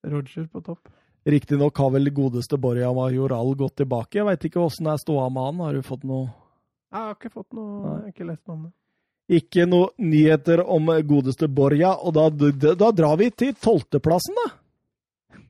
[0.04, 0.88] Roger på topp.
[1.26, 4.20] Riktignok har vel godeste Borja Majoral gått tilbake.
[4.20, 5.62] Jeg veit ikke åssen det er ståa med han.
[5.64, 6.28] Har du fått noe
[6.92, 8.72] Jeg har ikke fått noe, jeg har ikke lest noe om det.
[9.40, 14.52] Ikke noe nyheter om godeste Borja, og da, da, da drar vi til tolvteplassen, da.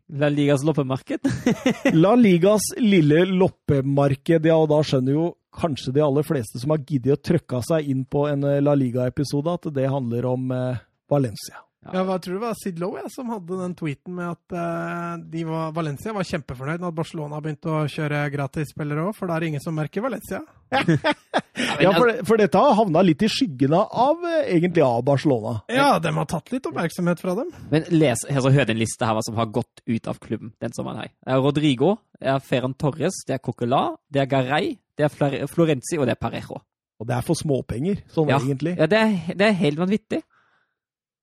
[0.09, 1.27] La Ligas loppemarked.
[1.93, 6.85] La Ligas lille loppemarked, ja, og da skjønner jo kanskje de aller fleste som har
[6.87, 10.83] giddet å trykke seg inn på en eh, La Liga-episode, at det handler om eh,
[11.11, 11.66] Valencia.
[11.93, 15.23] Ja, Jeg tror det var Sid Lowe ja, som hadde den tweeten med at uh,
[15.33, 19.37] de var, Valencia var kjempefornøyd med at Barcelona begynte å kjøre gratisspillere òg, for da
[19.37, 20.43] er det ingen som merker Valencia.
[20.73, 25.57] Ja, for, for dette har havna litt i skyggene av eh, egentlig av Barcelona.
[25.73, 27.53] Ja, de har tatt litt oppmerksomhet fra dem.
[27.73, 31.05] Men les, hør den lista her hva som har gått ut av klubben den sommeren
[31.05, 31.13] her.
[31.23, 35.47] Det er Rodrigo, det er Ferran Torres, det er Coquelin, det er Garay, det er
[35.51, 36.63] Florenzi og det er Parejo.
[36.97, 38.39] Og det er for småpenger, sånn Ja.
[38.41, 38.73] egentlig.
[38.79, 40.23] Ja, det er, det er helt vanvittig.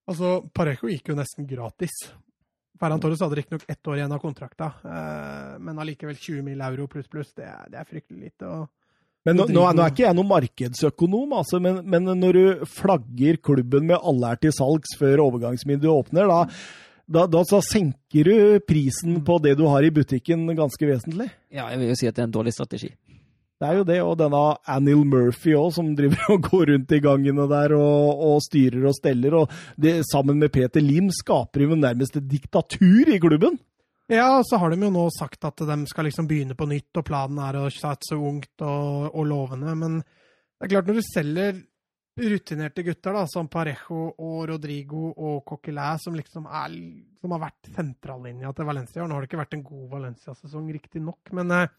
[0.09, 1.93] Altså, Parejo gikk jo nesten gratis.
[2.79, 6.61] Ferran Torres hadde riktignok ett år igjen av kontrakta, eh, men allikevel 20 mill.
[6.61, 8.43] euro pluss pluss, det, er- det er fryktelig lite.
[8.49, 8.67] og
[9.25, 12.65] Men nå, nå, er, nå er ikke jeg noen markedsøkonom, altså, men, men når du
[12.65, 16.41] flagger klubben med alle er til salgs før overgangsvinduet åpner, da,
[17.07, 21.29] da, da så senker du prisen på det du har i butikken ganske vesentlig.
[21.53, 22.91] Ja, jeg vil jo si at det er en dårlig strategi.
[23.63, 26.99] Det er jo det, og denne Anil Murphy òg, som driver og går rundt i
[27.03, 29.37] gangene der og, og styrer og steller.
[29.39, 33.55] og det, Sammen med Peter Lim skaper jo nærmest et diktatur i klubben.
[34.11, 36.91] Ja, og så har de jo nå sagt at de skal liksom begynne på nytt,
[36.99, 39.77] og planen er å satse ungt og, og lovende.
[39.79, 41.61] Men det er klart, når du selger
[42.19, 46.75] rutinerte gutter, da, som Parejo og Rodrigo og Coquelin, som liksom er,
[47.23, 49.07] som har vært sentrallinja til Valencia.
[49.07, 51.71] Nå har det ikke vært en god Valencia-sesong, riktignok, men eh,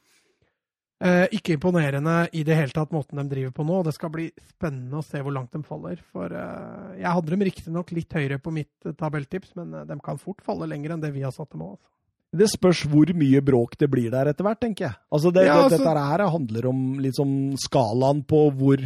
[1.03, 3.81] eh, ikke imponerende i det hele tatt, måten de driver på nå.
[3.87, 5.99] Det skal bli spennende å se hvor langt de faller.
[6.13, 9.99] For eh, jeg hadde dem riktignok litt høyere på mitt eh, tabelltips, men eh, de
[10.05, 11.75] kan fort falle lenger enn det vi har satt dem òg.
[11.77, 11.91] Altså.
[12.35, 14.99] Det spørs hvor mye bråk det blir der etter hvert, tenker jeg.
[15.15, 18.83] Altså det, Ja, altså- dette her handler om liksom skalaen på hvor,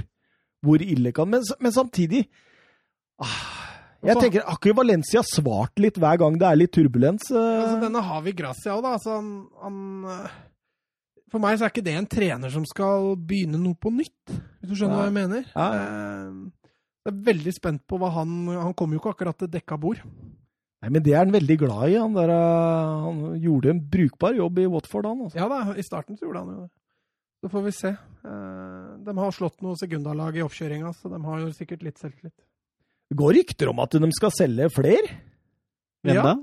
[0.65, 2.27] hvor ille kan Men, men samtidig
[3.17, 3.39] ah,
[4.05, 7.31] Jeg tenker, Har ikke Valencia svart litt hver gang det er litt turbulens?
[7.33, 8.93] Altså, denne har vi Gracia òg, da.
[8.99, 9.33] Altså, han,
[9.65, 10.29] han
[11.29, 14.71] For meg så er ikke det en trener som skal begynne noe på nytt, hvis
[14.71, 15.01] du skjønner ja.
[15.03, 15.51] hva jeg mener.
[15.53, 15.69] Ja.
[15.77, 16.73] Eh,
[17.09, 20.01] Jeg er veldig spent på hva han Han kommer jo ikke akkurat til dekka bord.
[20.79, 21.97] Nei, men det er han veldig glad i.
[21.99, 25.23] Han, der, eh, han gjorde en brukbar jobb i Watford, han.
[25.27, 25.39] Altså.
[25.41, 26.71] Ja da, i starten så gjorde han jo det.
[27.39, 27.91] Så får vi se.
[28.29, 32.35] Eh, De har slått noe sekundalag i oppkjøringa, så de har jo sikkert litt selvtillit.
[33.09, 35.13] Det går rykter om at de skal selge flere.
[36.05, 36.23] Hvem Ja.
[36.23, 36.35] da?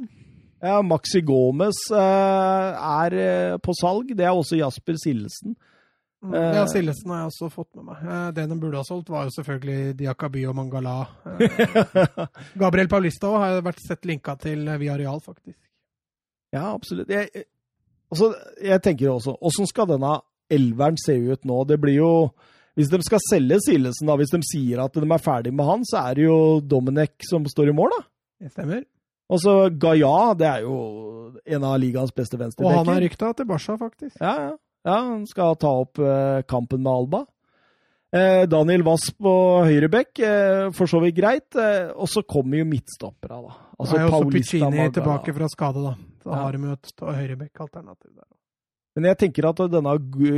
[0.65, 4.11] Ja, Maxi Gomez eh, er eh, på salg.
[4.17, 5.55] Det er også Jasper Sildesen.
[5.55, 5.61] Mm,
[6.33, 6.55] Eh.
[6.57, 7.97] Ja, Sillesen har jeg også fått med meg.
[8.01, 10.95] Eh, Det de burde ha solgt, var jo selvfølgelig Diakaby og Mangala.
[11.37, 12.23] Eh,
[12.63, 15.59] Gabriel Paulista har jeg vært sett linka til eh, via Real, faktisk.
[16.55, 17.11] Ja, absolutt.
[17.13, 17.45] Jeg-
[18.09, 18.31] altså,
[18.63, 20.15] jeg tenker også, åssen skal denne
[20.49, 21.59] elveren se ut nå?
[21.69, 22.09] Det blir jo
[22.75, 25.85] Hvis de skal selge Sillesen, da, hvis de sier at de er ferdig med han,
[25.87, 28.01] så er det jo Dominic som står i mål, da.
[28.41, 28.81] Det stemmer.
[29.29, 30.75] Og så Gaia, det er jo
[31.45, 33.01] en av ligaens beste Og han er venstrebacker.
[33.07, 34.17] rykta til Barca, faktisk.
[34.21, 34.51] Ja, ja.
[34.85, 37.23] ja, han skal ta opp eh, kampen med Alba.
[38.15, 39.33] Eh, Daniel Wass på
[39.65, 41.57] høyrebekk, eh, for så vidt greit.
[41.97, 43.55] Og så kommer jo midtstoppera, da.
[43.79, 45.95] Altså, jo også Puccini Piccini tilbake fra skade, da.
[46.23, 46.35] Så Ja.
[46.43, 48.29] har de jo et høyrebekk-alternativ der.
[48.95, 49.97] Men jeg tenker at denne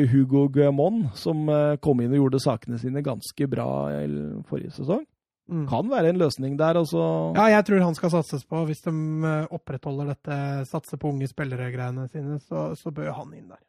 [0.09, 1.45] Hugo Guemon, som
[1.79, 3.67] kom inn og gjorde sakene sine ganske bra
[4.01, 4.07] i
[4.49, 5.05] forrige sesong,
[5.47, 5.67] Mm.
[5.69, 6.75] kan være en løsning der.
[6.81, 7.01] Også.
[7.37, 8.65] Ja, jeg tror han skal satses på.
[8.67, 13.47] Hvis de eh, opprettholder dette, satser på unge spillere-greiene sine, så, så bør han inn
[13.49, 13.61] der.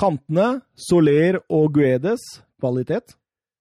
[0.00, 2.22] kantene, Soler og Guedes,
[2.60, 3.16] kvalitet.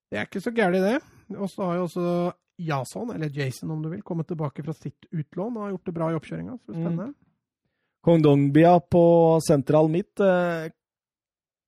[0.09, 1.37] Det er ikke så gærent, det.
[1.37, 5.05] Og så har jo også Jason, eller Jason om du vil, kommet tilbake fra sitt
[5.11, 6.55] utlån og har gjort det bra i oppkjøringa.
[6.55, 7.13] Er spennende.
[8.03, 9.03] Kongdongbia på
[9.43, 10.21] sentral midt.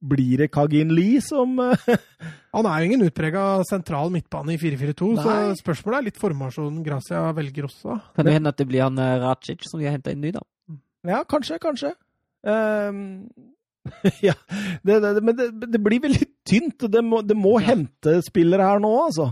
[0.02, 1.90] Blir det Kagin Lee som eh,
[2.56, 7.22] Han er jo ingen utprega sentral midtbane i 4-4-2, så spørsmålet er litt formasjonen Gracia
[7.38, 8.00] velger også.
[8.18, 10.34] Kan det hende at det blir han eh, Racic som vi har henta inn ny,
[10.36, 10.44] da?
[11.08, 11.94] Ja, kanskje, kanskje.
[12.42, 13.30] Um,
[14.28, 14.36] ja,
[14.84, 16.90] det, det, men det, det blir veldig tynt.
[16.92, 19.32] Det må, det må hente spillere her nå, altså.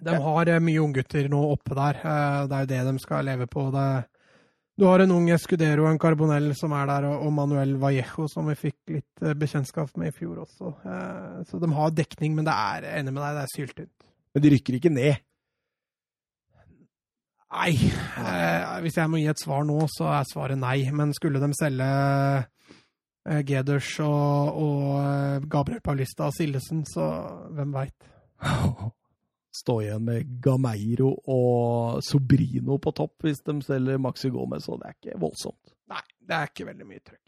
[0.00, 2.00] De har eh, mye unggutter nå oppe der.
[2.46, 3.66] Det er jo det de skal leve på.
[3.74, 3.88] Det,
[4.80, 8.54] du har en ung Escudero, en Carbonell som er der, og Manuel Vallejo, som vi
[8.56, 10.70] fikk litt eh, bekjentskap med i fjor også.
[10.88, 14.06] Eh, Så de har dekning, men det er enig med deg, det er syltynt.
[14.32, 15.20] Men de rykker ikke ned.
[17.50, 17.74] Nei.
[17.76, 20.78] Eh, hvis jeg må gi et svar nå, så er svaret nei.
[20.96, 21.90] Men skulle de selge
[23.50, 27.10] Geders og, og Gabriel Paulista og Sildesen, så
[27.52, 28.08] hvem veit.
[29.50, 34.90] Stå igjen med Gameiro og Sobrino på topp hvis de selger Maxi Gomez, og det
[34.90, 35.74] er ikke voldsomt.
[35.90, 37.24] Nei, det er ikke veldig mye trøkk.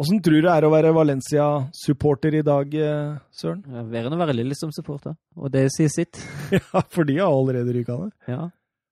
[0.00, 3.58] Åssen tror du det er å være Valencia-supporter i dag, eh, Søren?
[3.68, 5.16] Ja, Verre enn å være Lillestrøm-supporter.
[5.36, 6.22] Og det sier sitt.
[6.56, 8.14] Ja, for de har allerede ryka ned.
[8.30, 8.46] Ja.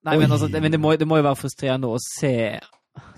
[0.04, 2.59] Nei, men, altså, det, men det, må, det må jo være frustrerende å se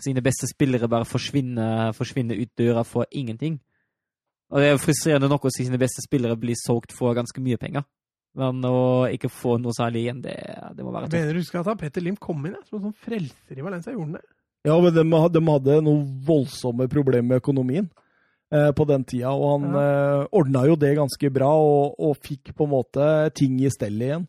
[0.04, 3.58] sine beste spillere bare forsvinne, forsvinne ut døra for ingenting.
[4.50, 7.42] Og det er jo frustrerende nok å si sine beste spillere blir solgt for ganske
[7.42, 7.84] mye penger.
[8.38, 10.36] Men å ikke få noe særlig igjen, det,
[10.76, 11.16] det må være tøft.
[11.18, 13.92] mener, du husker at Petter Lim kom inn jeg, som en sånn frelser i Valencia.
[13.96, 14.26] Gjorde han det?
[14.68, 15.02] Ja, men de,
[15.34, 17.88] de hadde noen voldsomme problemer med økonomien
[18.52, 22.52] eh, på den tida, og han eh, ordna jo det ganske bra, og, og fikk
[22.54, 23.08] på en måte
[23.40, 24.28] ting i stell igjen.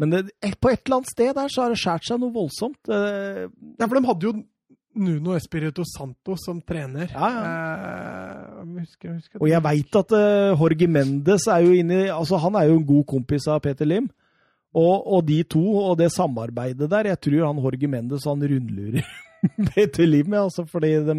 [0.00, 2.32] Men det, et- på et eller annet sted der så har det skjært seg noe
[2.32, 2.78] voldsomt.
[2.88, 3.48] Eh,
[3.80, 4.36] Ja, for de hadde jo
[4.94, 7.12] Nuno Espirito Santo som trener.
[7.14, 12.36] Ja, Eh, husker, husker, og jeg veit at uh, Jorge Mendes er jo inne Altså,
[12.42, 14.08] han er jo en god kompis av Peter Lim.
[14.74, 19.06] Og, og de to, og det samarbeidet der, jeg tror han Jorge Mendes han rundlurer
[19.72, 21.16] Peter Lim, ja, altså, fordi de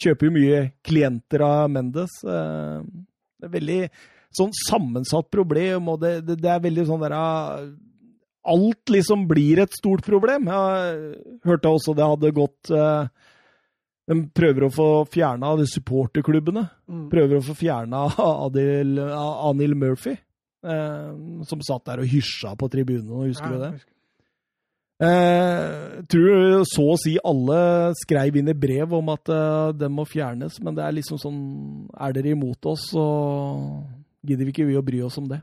[0.00, 2.16] kjøper jo mye klienter av Mendes.
[2.24, 2.82] Uh,
[3.40, 3.82] Det er veldig
[4.36, 7.62] sånn sammensatt problem, og det, det, det er veldig sånn der ah,
[8.48, 10.46] Alt liksom blir et stort problem.
[10.48, 13.08] Jeg hørte også det hadde gått eh,
[14.10, 17.04] De prøver å få fjerna de supporterklubbene Mm.
[17.12, 20.16] prøver å få fjerna Adil, Anil Murphy,
[20.66, 21.12] eh,
[21.46, 23.28] som satt der og hysja på tribunen.
[23.28, 23.72] Husker du det?
[23.80, 23.86] Jeg
[25.00, 29.24] Eh, tror så å si alle skrev inn i brev om at
[29.78, 31.38] den må fjernes, men det er liksom sånn
[31.96, 33.04] Er dere imot oss, så
[34.26, 35.40] gidder vi ikke vi å bry oss om det.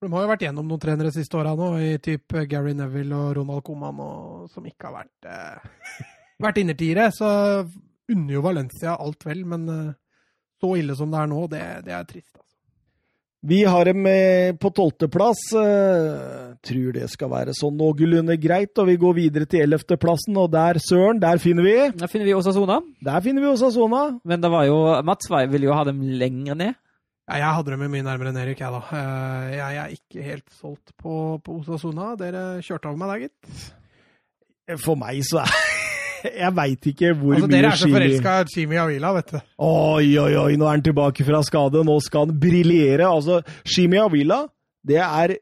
[0.00, 3.34] De har jo vært gjennom noen trenere siste åra nå, i typ Gary Neville og
[3.36, 6.06] Ronald Coman, og, som ikke har vært, eh,
[6.40, 7.10] vært innertiere.
[7.12, 7.28] Så
[8.08, 9.90] unner jo Valencia alt vel, men eh,
[10.60, 12.32] så ille som det er nå, det, det er trist.
[12.32, 12.48] Altså.
[13.52, 15.46] Vi har dem eh, på tolvteplass.
[15.56, 18.72] Uh, tror det skal være sånn noenlunde greit.
[18.80, 22.36] Og vi går videre til ellevteplassen, og der, søren, der finner vi Der finner vi
[22.36, 22.80] Osasona.
[23.04, 24.02] Der finner vi Osasona.
[24.24, 24.76] Men det var jo
[25.08, 26.76] Mats ville jo ha dem lenger ned.
[27.30, 28.80] Ja, jeg hadde dem mye nærmere enn Erik, jeg, da.
[28.90, 31.12] Uh, jeg er ikke helt solgt på,
[31.46, 32.16] på Osasona.
[32.18, 34.80] Dere kjørte over meg der, gitt.
[34.82, 35.52] For meg så er
[36.42, 39.38] jeg veit ikke hvor altså, mye Dere er så forelska i Chimi Avila, vet du.
[39.62, 41.84] Oi, oi, oi, nå er han tilbake fra skade.
[41.86, 43.06] Nå skal han briljere.
[43.06, 44.40] Altså, Chimi Avila,
[44.90, 45.36] det er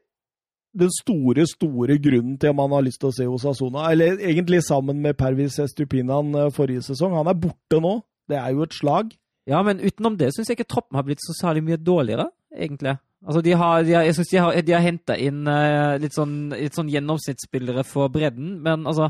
[0.79, 3.89] den store, store grunnen til om han har lyst til å se Osasona.
[3.89, 7.17] Eller egentlig sammen med Pervis Estupinan eh, forrige sesong.
[7.17, 7.97] Han er borte nå.
[8.29, 9.09] Det er jo et slag.
[9.49, 12.95] Ja, men utenom det syns jeg ikke troppen har blitt så særlig mye dårligere, egentlig.
[13.25, 16.15] Altså, de har, de har, jeg synes de har, de har henta inn uh, litt,
[16.15, 19.09] sånn, litt sånn gjennomsnittsspillere for bredden, men altså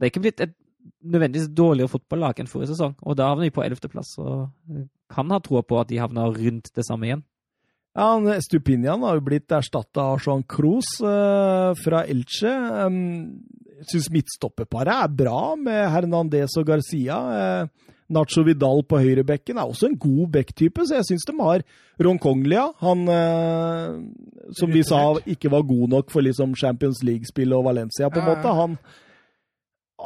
[0.00, 0.54] Det er ikke blitt et
[1.04, 4.14] nødvendigvis dårligere fotballag enn forrige sesong, og da havner de på ellevteplass.
[4.22, 7.24] Og kan ha troa på at de havner rundt det samme igjen.
[7.98, 12.52] Ja, Stupinian har jo blitt erstatta av Jean Cruz uh, fra Elche.
[12.86, 12.96] Um,
[13.80, 17.18] jeg syns midtstopperparet er bra, med Hernandez og Garcia.
[17.28, 21.62] Uh, Nacho Vidal på høyrebekken er også en god backtype, så jeg syns de har
[22.02, 22.66] Ronconglia.
[22.82, 24.00] Han eh,
[24.58, 28.28] som vi sa ikke var god nok for liksom Champions League-spill og Valencia, på en
[28.32, 28.56] måte.
[28.58, 28.76] Han,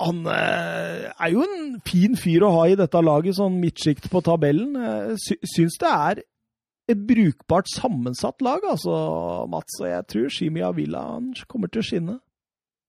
[0.05, 4.77] han er jo en fin fyr å ha i dette laget, sånn midtsjikt på tabellen.
[5.21, 6.25] Sy syns det er
[6.91, 8.95] et brukbart sammensatt lag, altså,
[9.51, 9.79] Mats.
[9.81, 11.05] Og jeg tror Shimia Villa
[11.49, 12.19] kommer til å skinne.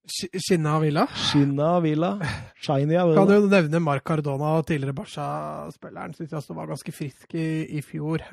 [0.08, 1.08] Skinne Villa.
[1.16, 2.20] Shinna Villa.
[2.62, 3.26] Shiny Avila.
[3.26, 6.14] Kan du nevne Marc Cardona, tidligere Barca-spilleren.
[6.14, 8.24] Syns jeg også var ganske frisk i, i fjor.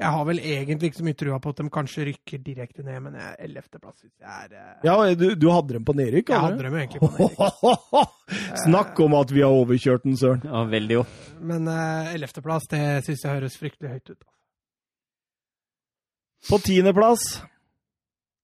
[0.00, 3.02] Jeg har vel egentlig ikke så mye trua på at de kanskje rykker direkte ned,
[3.04, 6.32] men ellevteplass syns jeg er eh, Ja, du, du, hadde dem på nedrykk?
[6.32, 8.16] Jeg hadde dem egentlig på nedrykk.
[8.64, 10.46] Snakk om at vi har overkjørt den, Søren.
[10.46, 11.06] Ja, veldig jo.
[11.52, 14.28] Men ellevteplass, uh, det syns jeg høres fryktelig høyt ut.
[16.48, 17.42] På tiendeplass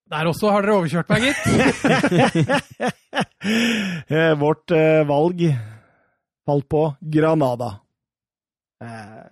[0.06, 1.42] Der også har dere overkjørt meg, gitt.
[3.16, 5.40] Eh, vårt eh, valg
[6.44, 6.80] falt på
[7.14, 7.68] Granada.
[8.82, 9.22] Eh,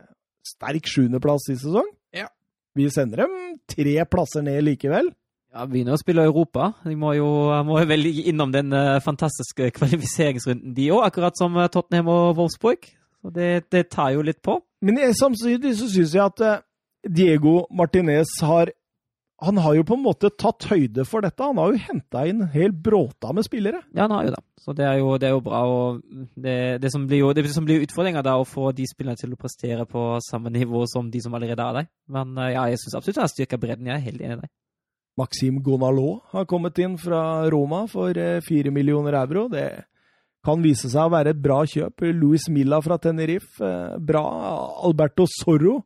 [0.47, 1.91] sterk sjuendeplass i sesong.
[2.15, 2.31] Ja.
[2.79, 3.35] Vi sender dem
[3.71, 5.11] tre plasser ned likevel.
[5.55, 6.73] Ja, Begynner å spille Europa.
[6.87, 7.29] De må jo,
[7.67, 11.05] må jo vel innom den uh, fantastiske kvalifiseringsrunden, de òg.
[11.07, 12.89] Akkurat som uh, Tottenham og Wolfsburg.
[13.23, 14.59] Så det, det, tar jo litt på.
[14.85, 16.65] Men samtidig så syns jeg at uh,
[17.07, 18.73] Diego Martinez har
[19.47, 21.45] han har jo på en måte tatt høyde for dette.
[21.45, 23.83] Han har jo henta inn hel bråta med spillere.
[23.95, 24.43] Ja, han har jo det.
[24.65, 25.63] Så det er jo, det er jo bra.
[25.69, 26.03] og
[26.35, 29.35] det, det, som blir jo, det som blir utfordringa, er å få de spillerne til
[29.35, 31.89] å prestere på samme nivå som de som allerede er der.
[32.17, 33.91] Men ja, jeg syns absolutt han har styrka bredden.
[33.91, 34.53] Jeg er helt enig i deg.
[35.21, 39.47] Maxim Gonalo har kommet inn fra Roma for fire millioner euro.
[39.53, 39.69] Det
[40.45, 42.05] kan vise seg å være et bra kjøp.
[42.17, 43.71] Luis Milla fra Tenerife,
[44.03, 44.25] bra.
[44.85, 45.79] Alberto Sorro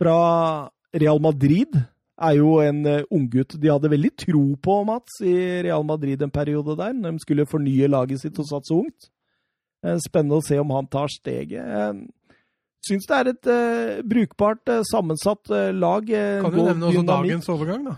[0.00, 1.76] fra Real Madrid
[2.20, 5.34] er jo en uh, unggutt de hadde veldig tro på, Mats, i
[5.66, 6.94] Real Madrid en periode der.
[6.96, 9.10] De skulle fornye laget sitt og satt så ungt.
[9.84, 11.64] Uh, spennende å se om han tar steget.
[11.64, 12.36] Uh,
[12.84, 16.12] syns det er et uh, brukbart, sammensatt lag.
[16.44, 17.96] kan du nevne også dagens overgang, da?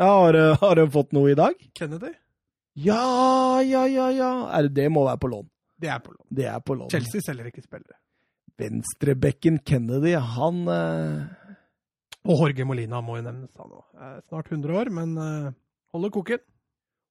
[0.00, 1.58] Ja, har, har de fått noe i dag?
[1.76, 2.14] Kennedy?
[2.80, 4.30] Ja, ja, ja, ja.
[4.56, 5.50] Er det, det må være på lån.
[5.82, 6.24] Det er på lån.
[6.32, 6.88] Det er på lån.
[6.94, 7.98] Chelsea selger ikke spillere.
[8.62, 10.64] Venstrebekken Kennedy, han
[12.28, 13.52] og Jorge Molina må jo nevnes.
[13.58, 13.84] Han òg.
[14.28, 15.52] Snart 100 år, men uh,
[15.94, 16.42] holder koken.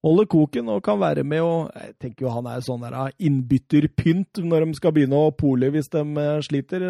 [0.01, 4.39] Holder koken og kan være med og Jeg tenker jo han er sånn der innbytterpynt
[4.41, 6.85] når de skal begynne å pole hvis de uh, sliter,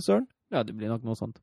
[0.00, 0.28] Søren.
[0.54, 1.40] Ja, det blir nok noe sånt.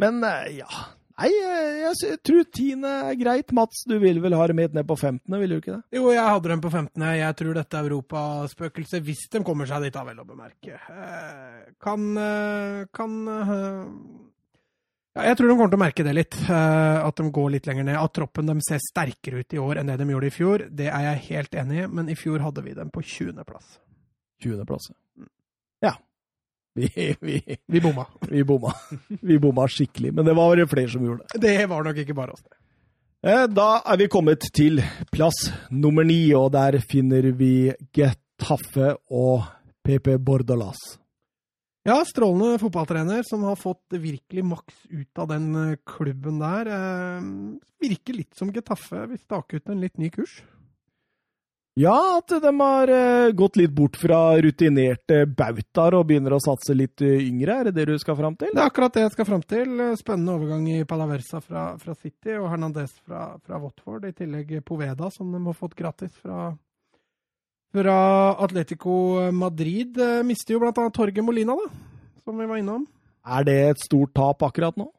[0.00, 0.22] Men
[0.54, 0.70] ja
[1.14, 3.52] Nei, jeg, jeg tror tiende er greit.
[3.54, 5.82] Mats, du vil vel ha dem helt ned på 15., vil du ikke det?
[5.94, 7.04] Jo, jeg hadde dem på 15.
[7.20, 10.80] Jeg tror dette europaspøkelset, hvis de kommer seg dit, da vel å bemerke,
[11.84, 12.08] kan,
[12.98, 13.14] kan
[15.14, 16.40] ja, Jeg tror de kommer til å merke det litt.
[16.50, 18.00] At de går litt lenger ned.
[18.00, 20.90] At troppen de ser sterkere ut i år enn det de gjorde i fjor, det
[20.90, 21.86] er jeg helt enig i.
[21.94, 23.78] Men i fjor hadde vi dem på 20.-plass.
[24.42, 24.90] 20.-plass.
[24.90, 25.30] Ja.
[26.74, 28.06] Vi, vi, vi bomma.
[28.28, 28.72] Vi bomma.
[29.20, 30.10] Vi bomma skikkelig.
[30.14, 31.40] Men det var flere som gjorde det.
[31.44, 32.58] Det var nok ikke bare oss, det.
[33.54, 34.82] Da er vi kommet til
[35.14, 39.46] plass nummer ni, og der finner vi Getafe og
[39.86, 40.82] PP Bordalas.
[41.84, 46.70] Ja, strålende fotballtrener som har fått virkelig maks ut av den klubben der.
[47.84, 50.38] Virker litt som Getafe vil stake ut en litt ny kurs.
[51.74, 56.70] Ja, at de har eh, gått litt bort fra rutinerte bautaer og begynner å satse
[56.76, 57.56] litt eh, yngre.
[57.56, 58.52] Er det det du skal fram til?
[58.54, 59.82] Det er akkurat det jeg skal fram til.
[59.98, 64.06] Spennende overgang i Palaversa fra, fra City og Hernandez fra, fra, Watford.
[64.06, 66.52] I tillegg Poveda, som de har fått gratis fra,
[67.74, 67.98] fra
[68.46, 68.94] Atletico
[69.34, 69.98] Madrid.
[69.98, 72.86] Eh, mister jo blant annet Torge Molina, da, som vi var innom.
[73.26, 74.92] Er det et stort tap akkurat nå?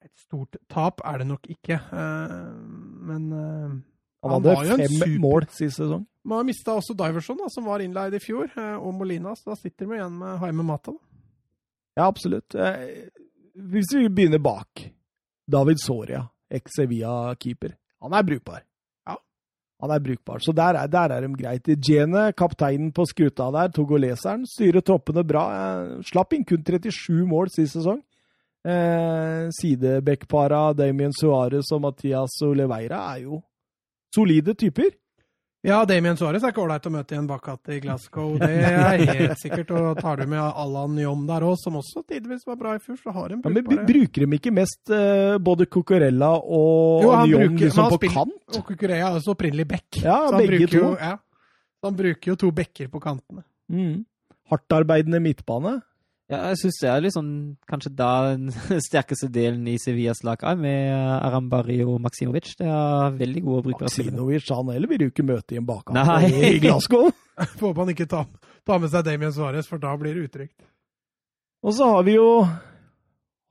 [0.00, 3.82] Et stort tap er det nok ikke, men
[4.22, 5.14] han hadde fem super...
[5.22, 6.04] mål sist sesong.
[6.22, 9.52] Man har mista også Diverson, da, som var innleid i fjor, eh, og Molina, så
[9.52, 10.94] da sitter vi igjen med Haime Mata.
[10.94, 11.00] Da.
[11.98, 12.54] Ja, absolutt.
[12.54, 13.08] Eh,
[13.58, 14.84] hvis vi begynner bak
[15.50, 17.74] David Soria, eks-Sevilla-keeper.
[18.06, 18.62] Han er brukbar.
[19.08, 19.18] Ja.
[19.82, 21.68] Han er brukbar, så der er, der er de greit.
[21.88, 25.44] Jene, kapteinen på skuta der, togoleseren, styrer troppene bra.
[25.58, 27.98] Eh, slapp inn kun 37 mål sist sesong.
[28.62, 33.40] Eh, Sidebekkpara Damien Suárez og Mathias Oleveira er jo
[34.14, 34.92] solide typer.
[35.62, 38.32] Ja, Damien Suárez er ikke ålreit å møte en bak i Glasgow.
[38.40, 39.70] Det er helt sikkert.
[39.78, 42.98] Og tar du med Allan Nyom der òg, som også tidvis var bra i fjor,
[42.98, 47.12] så har de brukbare ja, Men bruker de ikke mest uh, både Cucurella og jo,
[47.14, 48.58] Nyom liksom på spiller, kant?
[48.58, 50.00] Og Cucurella er også opprinnelig back.
[50.02, 50.82] Ja, begge to.
[50.82, 51.14] Jo, ja.
[51.86, 53.46] han bruker jo to bekker på kantene.
[53.70, 54.02] Mm.
[54.50, 55.78] Hardtarbeidende midtbane.
[56.32, 57.26] Ja, jeg syns det er liksom
[57.68, 58.52] kanskje da den
[58.86, 62.54] sterkeste delen i Sevillas lag er, med eh, Arambari og Maksimovic.
[62.56, 63.90] Det er veldig gode brukere.
[63.90, 67.10] Maksimovic han heller vil jo ikke møte i en bakkant i Glasgow.
[67.58, 68.28] Får håpe han ikke tar,
[68.64, 70.56] tar med seg Damien Suárez, for da blir det utrygt.
[71.62, 72.28] Og så har vi jo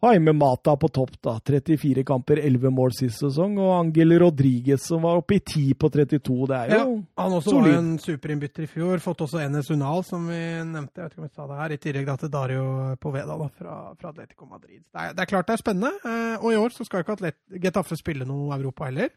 [0.02, 1.36] Jaime Mata på topp, da.
[1.46, 3.60] 34 kamper, 11 mål sist sesong.
[3.62, 6.38] Og Angel Rodriguez som var oppe i 10 på 32.
[6.50, 6.86] Det er jo ja,
[7.22, 7.68] Han også solid.
[7.68, 9.04] var en superinnbytter i fjor.
[9.04, 10.98] Fått også Enes Unal, som vi nevnte.
[10.98, 11.76] Jeg vet ikke om vi sa det her.
[11.76, 12.64] I tillegg da til Dario
[13.02, 14.80] Poveda da, fra, fra Atletico Madrid.
[14.82, 15.92] Det er, det er, klart det er spennende.
[16.02, 19.14] Eh, og i år så skal ikke Atlet Getafe spille noe Europa heller.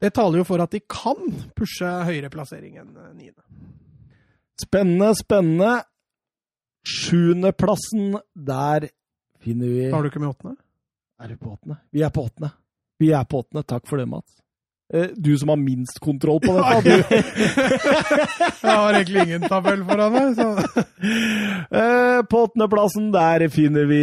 [0.00, 1.20] Det taler jo for at de kan
[1.52, 3.44] pushe høyere plassering enn eh, niende.
[4.64, 5.74] Spennende, spennende.
[6.88, 8.88] Sjuendeplassen, der
[9.40, 10.56] finner vi Tar du ikke med åttende?
[11.20, 11.80] Er du på åttende?
[11.92, 12.52] Vi er på åttende.
[13.00, 13.64] Vi er på åttende.
[13.68, 14.40] Takk for det, Mats.
[14.92, 16.80] Eh, du som har minst kontroll på dette.
[16.82, 17.14] Du.
[18.62, 20.34] jeg har egentlig ingen tabell foran meg.
[20.38, 20.48] Så.
[21.70, 24.02] Eh, på åttendeplassen, der finner vi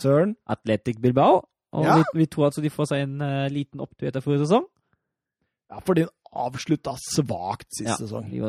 [0.00, 0.36] Søren.
[0.46, 1.42] Atletic Bilbao.
[1.72, 1.98] Og ja.
[1.98, 4.64] vi, vi, tror altså de får seg en uh, liten opptur etter forrige sesong.
[5.70, 8.26] Ja, fordi den avslutta svakt sist ja, sesong.
[8.30, 8.40] De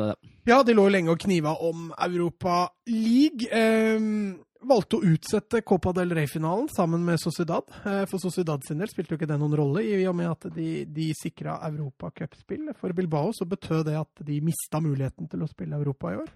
[0.50, 3.46] ja, de lå lenge og kniva om Europa League.
[3.52, 7.66] Um, valgte å utsette Copa del Rey-finalen sammen med Sociedad.
[7.84, 10.46] Eh, for Sociedad sin del spilte jo ikke det noen rolle, i og med at
[10.54, 12.70] de, de sikra europacupspill.
[12.78, 16.30] For Bilbao så betød det at de mista muligheten til å spille Europa i år.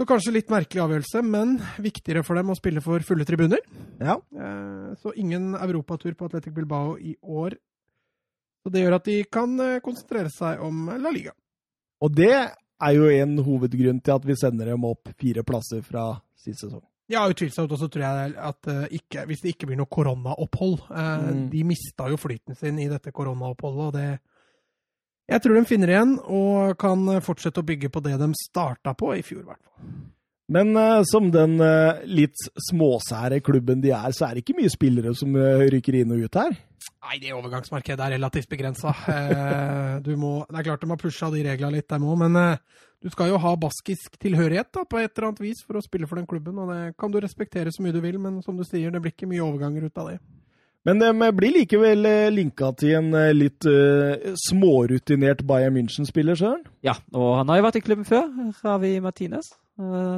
[0.00, 3.60] Så kanskje litt merkelig avgjørelse, men viktigere for dem å spille for fulle tribuner.
[4.00, 4.16] Ja.
[4.18, 7.58] Eh, så ingen europatur på Atletic Bilbao i år.
[8.62, 11.34] Så det gjør at de kan eh, konsentrere seg om La Liga.
[12.02, 16.16] Og det er jo en hovedgrunn til at vi sender dem opp fire plasser fra
[16.34, 16.82] sist sesong.
[17.12, 17.72] Ja, utvilsomt.
[17.72, 21.42] Og så tror jeg at uh, ikke, hvis det ikke blir noe koronaopphold uh, mm.
[21.52, 26.16] De mista jo flyten sin i dette koronaoppholdet, og det Jeg tror de finner igjen
[26.18, 29.92] og kan fortsette å bygge på det de starta på i fjor, i hvert fall.
[30.52, 31.60] Men uh, som den
[32.10, 32.40] litt
[32.70, 36.40] småsære klubben de er, så er det ikke mye spillere som rykker inn og ut
[36.40, 36.56] her?
[37.02, 38.92] Nei, det overgangsmarkedet er relativt begrensa.
[40.02, 42.58] det er klart de har pusha de reglene litt, dem òg, men
[43.02, 46.06] du skal jo ha baskisk tilhørighet da, på et eller annet vis for å spille
[46.06, 46.60] for den klubben.
[46.62, 49.14] og Det kan du respektere så mye du vil, men som du sier, det blir
[49.14, 50.20] ikke mye overganger ut av det.
[50.86, 56.64] Men de blir likevel eh, linka til en eh, litt uh, smårutinert Bayern München-spiller, Søren?
[56.82, 58.26] Ja, og han har jo vært i klubben før,
[58.64, 59.52] Ravi Martinez.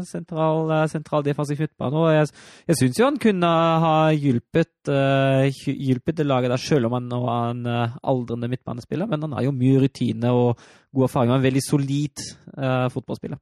[0.08, 2.02] Sentral, sentral defensiv midtbane.
[2.02, 2.28] Og jeg,
[2.70, 3.50] jeg syns jo han kunne
[3.84, 8.50] ha hjulpet, uh, hjulpet det laget der, selv om han nå er en uh, aldrende
[8.52, 9.10] midtbanespiller.
[9.10, 10.62] Men han har jo mye rutine og
[10.94, 11.34] god erfaring.
[11.34, 12.24] Er en veldig solid
[12.56, 13.40] uh, fotballspiller.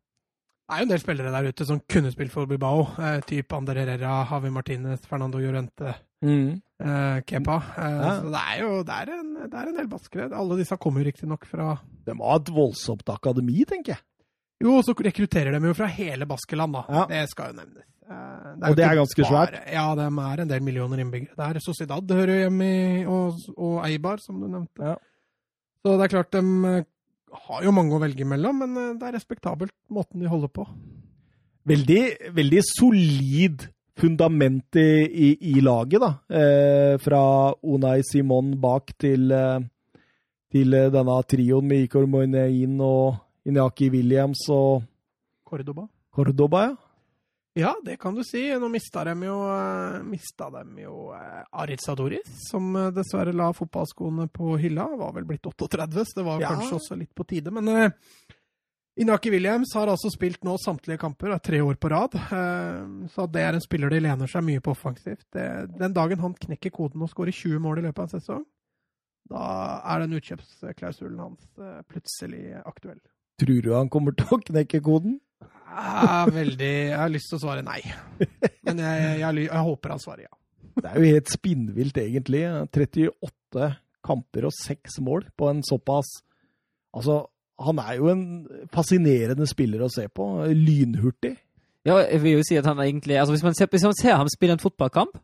[0.73, 2.87] Det er jo en del spillere der ute som kunne spilt for Bilbao.
[2.97, 5.91] Eh, typ Ander Herrera, Havi Martinez, Fernando Llorente,
[6.25, 6.47] mm.
[6.81, 7.57] eh, Kepa.
[7.77, 8.13] Eh, ja.
[8.23, 10.31] Så det er jo det er en, det er en del baskere.
[10.33, 11.75] Alle disse kommer jo riktignok fra
[12.07, 14.05] De har et voldsomt akademi, tenker jeg.
[14.63, 16.85] Jo, så rekrutterer de jo fra hele Baskeland, da.
[16.89, 17.07] Ja.
[17.11, 17.89] Det skal jo nevnes.
[18.03, 19.59] Eh, det og det er ganske bare, svært?
[19.73, 21.37] Ja, de er en del millioner innbyggere.
[21.39, 24.95] Det er Sociedad hører hjemme i, og, og Eibar, som du nevnte.
[24.95, 24.97] Ja.
[25.83, 26.89] Så det er klart de eh,
[27.47, 30.67] har jo mange å velge mellom, men eh, det er respektabelt måten de holder på.
[31.69, 32.03] Veldig,
[32.35, 36.13] veldig solid fundament i, i, i laget, da.
[36.33, 37.23] Eh, fra
[37.63, 39.61] Unai Simon bak til, eh,
[40.53, 44.83] til eh, denne trioen med Ikor Moinein og Inyaki Williams og
[45.49, 45.89] Cordoba.
[46.15, 46.77] Cordoba, ja.
[47.55, 48.47] Ja, det kan du si.
[48.57, 53.51] Nå mista dem jo, uh, mista dem jo uh, Aritz Adoris, som uh, dessverre la
[53.53, 54.87] fotballskoene på hylla.
[54.97, 56.55] Var vel blitt 38, så det var Ja.
[56.55, 57.53] kanskje også litt på tide.
[57.53, 57.91] Men uh,
[58.97, 62.17] Inaki Williams har altså spilt nå samtlige kamper, er tre år på rad.
[62.33, 65.27] Uh, så det er en spiller de lener seg mye på offensivt.
[65.37, 68.47] Det, den dagen han knekker koden og skårer 20 mål i løpet av en sesong,
[69.29, 69.45] da
[69.93, 71.45] er den utkjøpsklausulen hans
[71.89, 73.01] plutselig aktuell.
[73.43, 75.19] Tror du han kommer til å knekke koden?
[75.73, 77.81] Jeg, er veldig, jeg har lyst til å svare nei.
[78.69, 80.35] Men jeg, jeg, jeg, jeg håper han svarer ja.
[80.73, 82.43] Det er jo helt spinnvilt, egentlig.
[82.73, 83.71] 38
[84.05, 86.21] kamper og seks mål på en såpass
[86.93, 87.23] Altså,
[87.65, 88.25] han er jo en
[88.75, 90.27] fascinerende spiller å se på.
[90.53, 91.31] Lynhurtig.
[91.89, 93.97] Ja, jeg vil jo si at han er egentlig altså hvis man, ser, hvis man
[93.97, 95.17] ser ham spille en fotballkamp,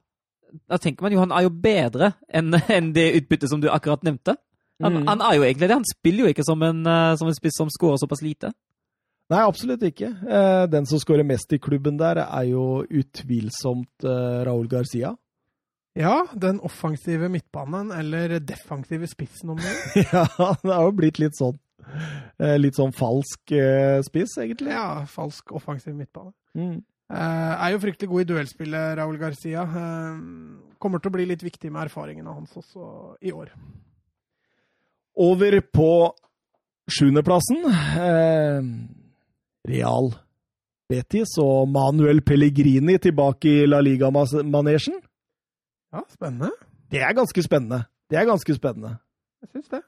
[0.64, 4.07] da tenker man jo han er jo bedre enn enn det utbyttet som du akkurat
[4.07, 4.39] nevnte.
[4.83, 5.07] Han, Mm.
[5.09, 5.74] han er jo egentlig det.
[5.74, 8.53] Han spiller jo ikke som en, eh, som en spiss som skårer såpass lite.
[9.31, 10.09] Nei, absolutt ikke.
[10.29, 15.16] Eh, Den som skårer mest i klubben der, er jo utvilsomt eh, Raúl Garcia.
[15.99, 19.72] Ja, den offensive midtbanen, eller defensive spissen om det.
[19.95, 20.05] vil.
[20.12, 20.26] ja,
[20.62, 21.59] det har jo blitt litt sånn
[22.39, 23.49] Litt sånn falsk
[24.05, 24.68] spiss, egentlig.
[24.70, 26.35] Ja, falsk offensiv midtbane.
[26.55, 26.83] Mm.
[27.09, 29.62] Eh, er jo fryktelig god i duellspillet, Raúl Garcia.
[29.64, 30.18] Eh,
[30.79, 33.49] kommer til å bli litt viktig med erfaringene hans også i år.
[35.19, 35.91] Over på
[36.89, 37.64] sjuendeplassen.
[37.69, 38.69] Eh,
[39.69, 40.12] Real
[40.89, 45.01] Betis og Manuel Pellegrini tilbake i La Liga-manesjen.
[45.93, 46.53] Ja, spennende.
[46.89, 47.83] Det er ganske spennende.
[48.09, 48.95] Det er ganske spennende.
[49.43, 49.83] Jeg syns det.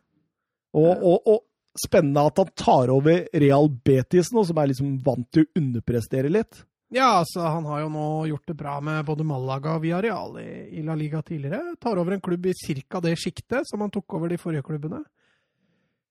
[0.76, 1.38] Og, og, og
[1.80, 6.32] spennende at han tar over Real Betis nå, som er liksom vant til å underprestere
[6.32, 6.64] litt.
[6.90, 10.50] Ja, altså, han har jo nå gjort det bra med både Malaga og Villarreal i,
[10.74, 11.76] i La Liga tidligere.
[11.78, 13.00] Tar over en klubb i ca.
[13.04, 15.04] det sjiktet som han tok over de forrige klubbene.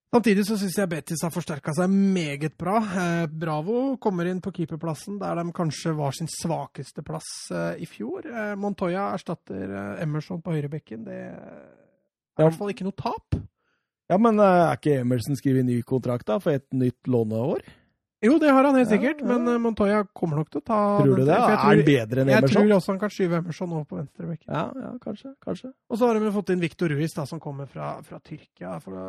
[0.10, 2.80] Samtidig så syns jeg Betis har forsterka seg meget bra.
[2.82, 7.90] Eh, Bravo kommer inn på keeperplassen der de kanskje var sin svakeste plass eh, i
[7.90, 8.26] fjor.
[8.26, 11.04] Eh, Montoya erstatter Emerson på høyrebekken.
[11.06, 13.38] Det er i hvert fall ikke noe tap.
[14.10, 17.62] Ja, men er ikke Emerson skrevet ny kontrakt da, for et nytt låneår?
[18.26, 19.28] Jo, det har han helt sikkert, ja.
[19.30, 21.36] men eh, Montoya kommer nok til å ta Tror du det?
[21.38, 22.50] jeg Er han bedre enn Emerson?
[22.50, 24.50] Jeg tror også han kan skyve Emerson over på venstrebekken.
[24.50, 25.32] Ja, ja, kanskje.
[25.46, 25.70] kanskje.
[25.88, 28.74] Og så har de fått inn Victor Ruiz, da, som kommer fra, fra Tyrkia.
[28.84, 29.06] For å,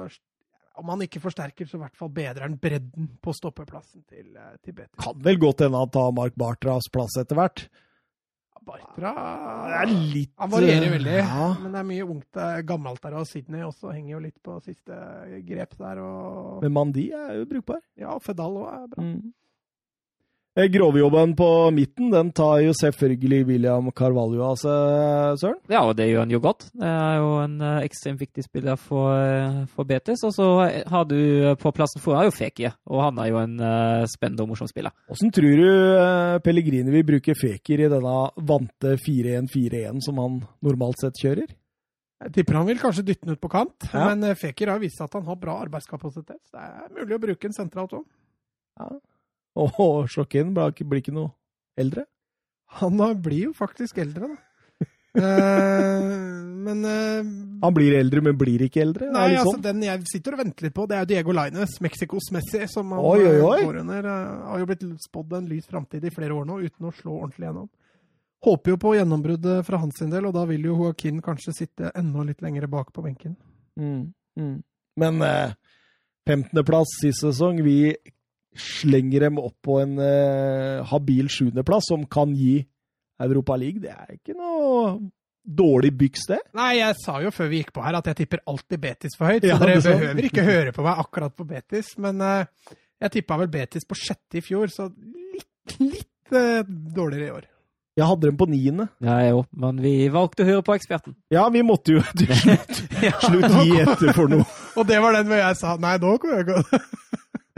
[0.78, 4.56] om han ikke forsterker, så i hvert fall bedrer han bredden på stoppeplassen til, eh,
[4.64, 4.94] til Betis.
[5.02, 7.68] Kan vel godt hende han tar Mark Bartras plass etter hvert.
[8.60, 9.10] Bartra
[9.80, 11.46] er litt Han varierer eh, veldig, Ja.
[11.62, 12.36] men det er mye ungt.
[12.36, 14.94] Er Gammelt der, og Sydney også henger jo litt på siste
[15.48, 15.98] grep der.
[16.04, 17.80] Og Men Mandi er jo brukbar.
[17.96, 19.02] ja, Fedal òg er bra.
[19.02, 19.32] Mm.
[20.60, 25.60] Eh, Grovjobben på midten, den tar jo selvfølgelig William Carvalho av seg, Søren.
[25.72, 26.66] Ja, og det gjør han jo godt.
[26.76, 30.20] Det er jo en eh, ekstremt viktig spiller for, eh, for Betis.
[30.26, 30.48] Og så
[30.90, 31.16] har du
[31.62, 33.56] på plassen foran jo Fekir, og han er jo en
[34.10, 34.92] spennende og morsom spiller.
[35.08, 41.18] Åssen tror du Pellegrini vil bruke Fekir i denne vante 4-1-4-1 som han normalt sett
[41.22, 41.48] kjører?
[42.20, 44.10] Jeg tipper han vil kanskje dytte den ut på kant, Ja.
[44.12, 46.36] men Fekir har vist at han har bra arbeidskapasitet.
[46.50, 48.04] Så det er mulig å bruke den sentralt òg.
[49.58, 51.32] Og Sjokken blir ikke, ikke noe
[51.80, 52.06] eldre?
[52.80, 54.36] Han blir jo faktisk eldre, da.
[55.18, 56.04] uh,
[56.66, 57.30] men uh,
[57.64, 59.08] Han blir eldre, men blir ikke eldre?
[59.10, 59.64] Nei, altså sånn.
[59.64, 63.02] den jeg sitter og venter litt på, det er Diego Lainez, Mexicos Messi, som han
[63.02, 63.60] Oi, oi, eh, oi.
[63.66, 64.06] går under.
[64.06, 67.16] Uh, Har jo blitt spådd en lys framtid i flere år nå, uten å slå
[67.18, 67.68] ordentlig gjennom.
[68.40, 71.90] Håper jo på gjennombruddet fra hans sin del, og da vil jo Joaquin kanskje sitte
[71.98, 73.34] enda litt lenger bak på benken.
[73.76, 74.06] Mm,
[74.38, 74.54] mm.
[75.02, 75.52] Men eh,
[76.28, 77.92] 15.-plass sist sesong, vi
[78.56, 82.58] slenger dem opp på en eh, habil sjuendeplass som kan gi
[83.20, 83.82] Europa League.
[83.82, 84.98] Det er ikke noe
[85.40, 86.40] dårlig byks, det.
[86.58, 89.32] Nei, jeg sa jo før vi gikk på her at jeg tipper alltid Betis for
[89.32, 92.74] høyt, så Ja, dere det behøver ikke høre på meg akkurat på Betis, men eh,
[93.00, 97.48] jeg tippa vel Betis på sjette i fjor, så litt, litt eh, dårligere i år.
[97.98, 98.86] Jeg hadde dem på niende.
[99.04, 101.16] Ja, jo, men vi valgte å høre på eksperten.
[101.32, 102.82] Ja, vi måtte jo til slutt,
[103.24, 104.46] slutt gi etter for noe.
[104.78, 106.82] Og det var den hvor jeg sa nei, nå kommer jeg gå.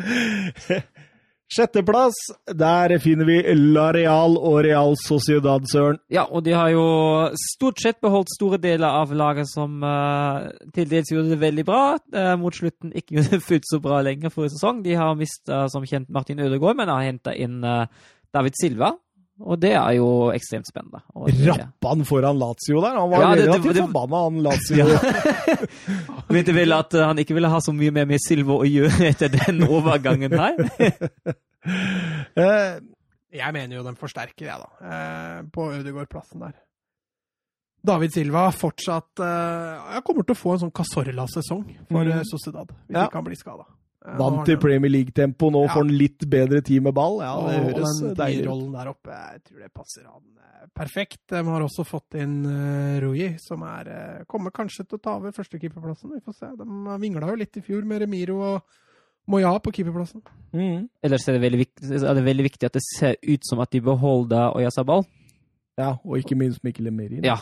[1.53, 2.17] Sjetteplass,
[2.49, 3.35] der finner vi
[3.75, 5.99] La Real og Real Sociedad, Søren.
[6.09, 6.85] Ja, og de har jo
[7.37, 11.83] stort sett beholdt store deler av laget som uh, til dels gjorde det veldig bra.
[12.09, 14.81] Uh, mot slutten ikke gjorde det fullt så bra lenger forrige sesong.
[14.87, 17.85] De har mista som kjent Martin Ødegaard, men har henta inn uh,
[18.33, 18.95] David Silva.
[19.43, 21.01] Og det er jo ekstremt spennende.
[21.19, 22.95] Og det- Rappa han foran Lazio der?
[23.01, 24.87] Han var Ja, det- relativt det- forbanna, han Lazio.
[26.35, 28.67] Vet du vel at eh, han ikke ville ha så mye mer med Silvo å
[28.69, 30.55] gjøre etter den overgangen her.
[31.63, 32.81] Eh,
[33.33, 34.89] Jeg mener jo den forsterker, jeg, da.
[34.93, 36.57] Eh, på Ødegaard-plassen der.
[37.87, 42.23] David Silva fortsatt Jeg kommer til å få en sånn Casorla-sesong for Mm.
[42.29, 43.07] Sociedad, hvis Ja.
[43.07, 43.65] ikke han blir skada.
[44.19, 45.73] Vant i Premier League-tempo, nå Ja.
[45.75, 47.21] får han litt bedre tid med ball.
[47.23, 48.49] Ja, det og høres den deilig ut.
[48.51, 51.21] rollen der oppe, jeg tror det passer han eh, perfekt.
[51.31, 55.17] De har også fått inn uh, Rui, som er, uh, kommer kanskje til å ta
[55.21, 56.11] over førstekeeperplassen.
[56.17, 56.51] Vi får se.
[56.59, 58.63] De vingla jo litt i fjor med Remiro og
[59.31, 60.23] Moya på keeperplassen.
[60.53, 60.89] Mm.
[61.03, 63.71] Ellers er det, veldig viktig, er det veldig viktig at det ser ut som at
[63.71, 65.05] de beholder Oyasabal.
[65.79, 67.23] Ja, og ikke minst Mikkel Emirin.
[67.25, 67.39] Ja.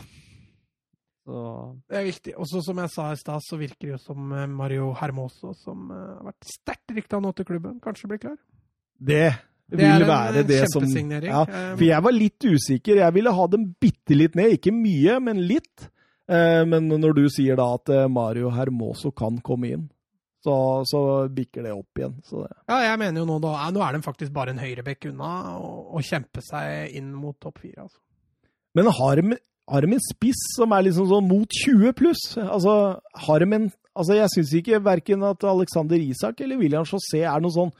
[1.27, 1.43] Så
[1.89, 2.33] Det er viktig.
[2.41, 5.53] Og så som jeg sa i stad, så virker det jo som eh, Mario Hermoso,
[5.55, 8.37] som eh, har vært sterkt rykta nå til klubben, kanskje blir klar.
[8.99, 9.29] Det
[9.71, 11.31] Det vil det være det som kjempesignering.
[11.31, 12.97] ja, Eh, For jeg var litt usikker.
[13.05, 14.57] Jeg ville ha dem bitte litt ned.
[14.59, 15.89] Ikke mye, men litt.
[16.29, 19.89] Eh, Men når du sier da at eh, Mario Hermoso kan komme inn,
[20.43, 20.55] så,
[20.89, 22.15] så bikker det opp igjen.
[22.25, 22.57] Så det.
[22.67, 25.59] Ja, jeg mener jo nå da, eh, nå er de faktisk bare en høyrebekk unna
[25.61, 27.83] å kjempe seg inn mot topp fire.
[27.87, 27.99] Altså.
[28.75, 29.37] Men har de,
[29.71, 32.25] har de en spiss som er liksom sånn mot 20 pluss?
[32.43, 32.75] Altså,
[33.27, 37.43] har de en Altså, jeg syns ikke verken at Alexander Isak eller William José er
[37.43, 37.73] noen sånn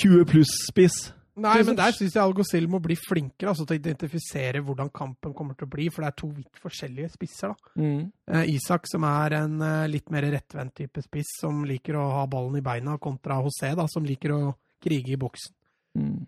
[0.00, 0.96] 20 pluss-spiss.
[1.34, 5.34] Nei, men der syns jeg Algosil må bli flinkere altså, til å identifisere hvordan kampen
[5.34, 7.52] kommer til å bli, for det er to vidt forskjellige spisser.
[7.52, 7.72] da.
[7.82, 8.04] Mm.
[8.30, 12.28] Eh, Isak, som er en eh, litt mer rettvendt type spiss, som liker å ha
[12.30, 14.40] ballen i beina, kontra José, da, som liker å
[14.84, 15.56] krige i boksen.
[15.98, 16.22] Mm.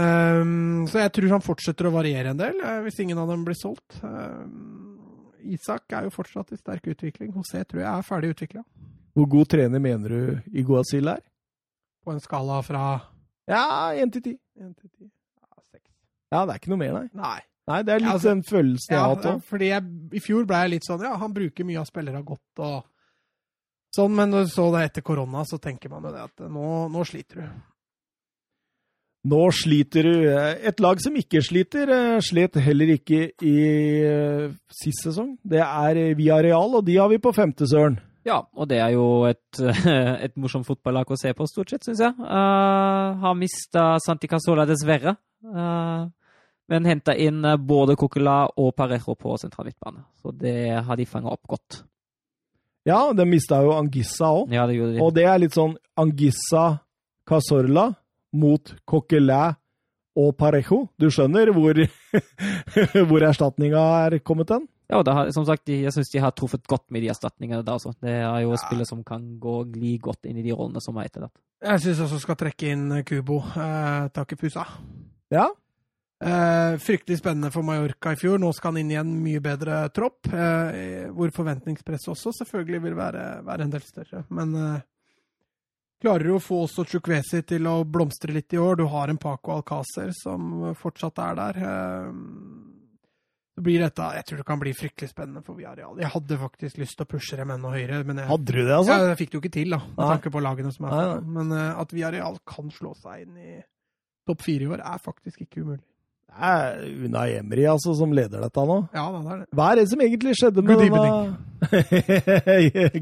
[0.00, 3.44] Ehm, så jeg tror han fortsetter å variere en del, uh, hvis ingen av dem
[3.46, 3.98] blir solgt.
[4.02, 4.96] Um,
[5.40, 7.32] Isak er jo fortsatt i sterk utvikling.
[7.34, 8.64] José tror jeg er ferdig utvikla.
[9.16, 11.22] Hvor god trener mener du Iguazil er?
[12.04, 12.84] På en skala fra
[13.48, 14.36] Ja, 1 til 10.
[14.60, 15.10] 1 til 10.
[16.30, 17.08] Ja, det er ikke noe mer, nei.
[17.18, 17.38] Nei.
[17.70, 19.42] Nei, Det er litt Ja, altså- den følelsen jeg har hatt òg.
[19.44, 19.82] fordi jeg,
[20.12, 22.84] I fjor ble jeg litt sånn Ja, han bruker mye av spillere godt og
[23.96, 27.34] sånn, men så det etter korona, så tenker man jo det at nå, nå sliter
[27.34, 27.62] du.
[29.28, 30.14] Nå sliter du.
[30.64, 33.56] Et lag som ikke sliter, eh, slet heller ikke i
[34.00, 35.34] eh, sist sesong.
[35.44, 37.98] Det er Via Real, og de har vi på femte, Søren.
[38.24, 39.60] Ja, og det er jo et,
[40.24, 42.16] et morsomt fotballag å se på, stort sett, syns jeg.
[42.16, 45.16] Uh, har mista Santi Casola, dessverre.
[45.44, 46.08] Uh,
[46.70, 50.04] men henta inn eh, både Coquela og Parejo på sentral midtbane.
[50.22, 51.82] Så det har de fanga opp godt.
[52.88, 54.52] Ja, de mista jo Angissa òg.
[54.54, 55.02] Ja, det gjorde de.
[55.04, 56.80] Og det er litt sånn Angissa
[57.28, 57.90] Casorla
[58.32, 59.56] mot Coquelin
[60.18, 60.84] og Parejo.
[60.98, 61.78] Du skjønner hvor,
[63.08, 64.66] hvor erstatninga er kommet hen?
[64.90, 67.62] Ja, og det har, som sagt, jeg syns de har truffet godt med de erstatningene
[67.62, 67.94] der også.
[68.02, 71.06] Det er jo spillere som kan gå gli godt inn i de rollene som er
[71.06, 71.36] etterlatt.
[71.62, 74.64] Jeg syns også skal trekke inn Kubo eh, Takepusa.
[75.30, 75.46] Ja.
[76.20, 78.40] Eh, fryktelig spennende for Mallorca i fjor.
[78.42, 82.98] Nå skal han inn i en mye bedre tropp, eh, hvor forventningspresset også selvfølgelig vil
[82.98, 84.24] være, være en del større.
[84.28, 84.82] Men eh,
[86.00, 88.78] klarer du å få også Chukwesi til å blomstre litt i år?
[88.80, 91.58] Du har en Paco Alcácer som fortsatt er der.
[91.70, 92.12] Eh,
[93.56, 95.98] så blir dette Jeg tror det kan bli fryktelig spennende for Viareal.
[96.00, 98.72] Jeg hadde faktisk lyst til å pushe dem enda høyere, men jeg, Hadde du det,
[98.76, 98.94] altså?
[98.94, 100.08] ja, jeg fikk det jo ikke til, da, med Nei.
[100.14, 101.20] tanke på lagene som er der.
[101.38, 103.58] Men eh, at Viareal kan slå seg inn i
[104.28, 105.84] topp fire i år, er faktisk ikke umulig.
[106.30, 108.76] Det er Unai Emry altså, som leder dette nå.
[108.94, 109.48] Ja, det er det.
[109.58, 111.10] Hva er det som egentlig skjedde med Good denne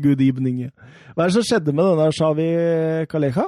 [0.05, 0.57] Good evening.
[1.15, 2.49] Hva er det som skjedde med denne Shawi
[3.13, 3.47] Kaleha?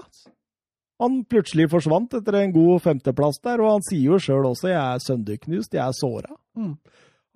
[1.01, 4.85] Han plutselig forsvant etter en god femteplass der, og han sier jo sjøl også 'jeg
[4.85, 6.37] er sønderknust, jeg er såra'.
[6.57, 6.77] Mm.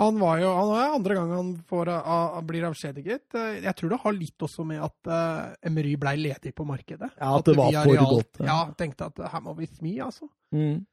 [0.03, 3.31] Han var jo han er andre gang han får, uh, blir avskjediget.
[3.35, 7.11] Uh, Jeg tror det har litt også med at uh, Emery blei ledig på markedet.
[7.21, 8.45] Ja, at det var for Villarreal- godt, ja.
[8.45, 10.27] Ja, tenkte at her må vi smi, altså.
[10.53, 10.85] Mm.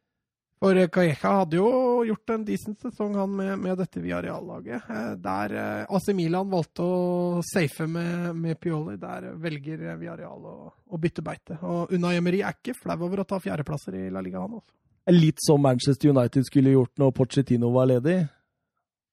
[0.62, 1.70] For Kajeka Calleja hadde jo
[2.06, 4.84] gjort en decent sesong, han, med, med dette Villarreal-laget.
[4.90, 10.54] Uh, Der uh, AC Milan valgte å safe med, med Pioli, der velger Villarreal å,
[10.86, 11.58] å bytte beite.
[11.66, 14.70] Og Unai Emery er ikke flau over å ta fjerdeplasser i La Liga, han også.
[15.18, 18.20] Litt som Manchester United skulle gjort når Pochettino var ledig.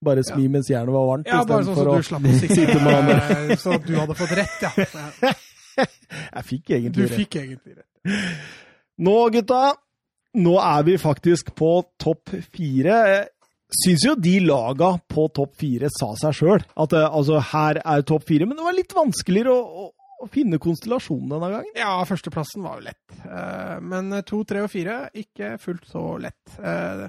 [0.05, 2.77] Bare smi mens jernet var varmt, Ja, bare sånn istedenfor som å du å sitte
[2.85, 3.49] med han der.
[3.49, 5.33] eh, Så at du hadde fått rett, ja.
[6.37, 7.17] Jeg fikk Du egentlig rett.
[7.23, 8.15] fikk egentlig rett.
[9.01, 9.63] Nå, gutta,
[10.37, 13.27] nå er vi faktisk på topp fire.
[13.69, 18.01] Syns jo de laga på topp fire sa seg sjøl at eh, altså, her er
[18.09, 19.87] topp fire, men det var litt vanskeligere å, å,
[20.25, 21.75] å finne konstellasjonen denne gangen.
[21.77, 23.17] Ja, førsteplassen var jo lett.
[23.25, 26.57] Eh, Men to, tre og fire, ikke fullt så lett.
[26.57, 27.05] Eh,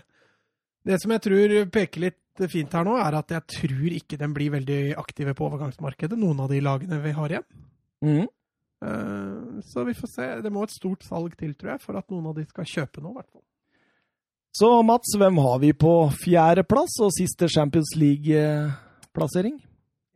[0.84, 2.16] Det som jeg tror peker litt
[2.48, 6.38] fint her nå, er at jeg tror ikke den blir veldig aktive på overgangsmarkedet, noen
[6.40, 7.48] av de lagene vi har igjen.
[8.04, 8.28] Mm.
[8.82, 10.26] Eh, Så vi får se.
[10.42, 13.02] Det må et stort salg til, tror jeg, for at noen av de skal kjøpe
[13.04, 13.42] noe, i hvert fall.
[14.56, 15.90] Så Mats, hvem har vi på
[16.24, 19.60] fjerdeplass og siste Champions League-plassering?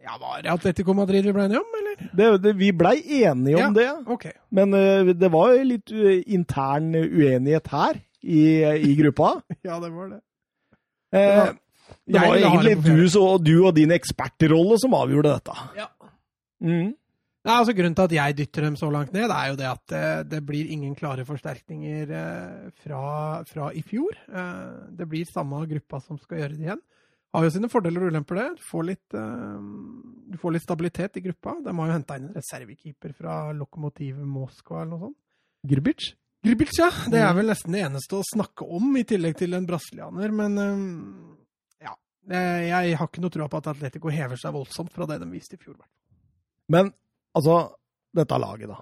[0.05, 2.09] Ja, var det Atletico Madrid vi ble enige om, eller?
[2.19, 3.69] Det, det, vi blei enige om Ja.
[3.79, 4.33] det, okay.
[4.51, 8.43] men eh, det var jo litt eh, intern uenighet her i,
[8.91, 9.37] i gruppa.
[9.65, 10.21] Ja, det var det.
[11.15, 11.55] Eh,
[12.11, 13.01] det var egentlig det på fjerde.
[13.01, 15.57] du, så, du og din ekspertrolle som avgjorde dette.
[15.79, 15.87] Ja.
[16.61, 16.93] Mm.
[17.45, 19.83] Nei, altså Grunnen til at jeg dytter dem så langt ned, er jo det at
[19.93, 23.03] det, det blir ingen klare forsterkninger eh, fra,
[23.45, 24.17] fra, i fjor.
[24.33, 26.81] Eh, det blir samme gruppa som skal gjøre det igjen.
[27.37, 28.47] Har jo sine fordeler og ulemper, det.
[28.63, 29.69] Du får litt, eh,
[30.33, 31.59] du får litt stabilitet i gruppa.
[31.67, 35.21] De har jo henta inn en reservekeeper fra Lokomotiv Moskva eller noe sånt.
[35.69, 36.09] Grbic?
[36.49, 36.89] Grbic, ja.
[37.13, 40.33] Det er vel nesten det eneste å snakke om, i tillegg til en brasilianer.
[40.33, 40.61] Men
[41.77, 41.93] ja.
[42.33, 45.61] Jeg har ikke noe tro på at Atletico hever seg voldsomt fra det de viste
[45.61, 45.77] i fjor.
[46.73, 46.95] Men
[47.35, 47.59] Altså,
[48.15, 48.79] dette laget, da.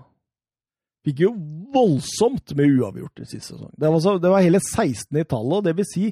[1.03, 1.33] Fikk jo
[1.75, 3.73] voldsomt med uavgjort i siste sesong.
[3.75, 6.11] Det var, så, det var hele 16 i tallet, og det vil si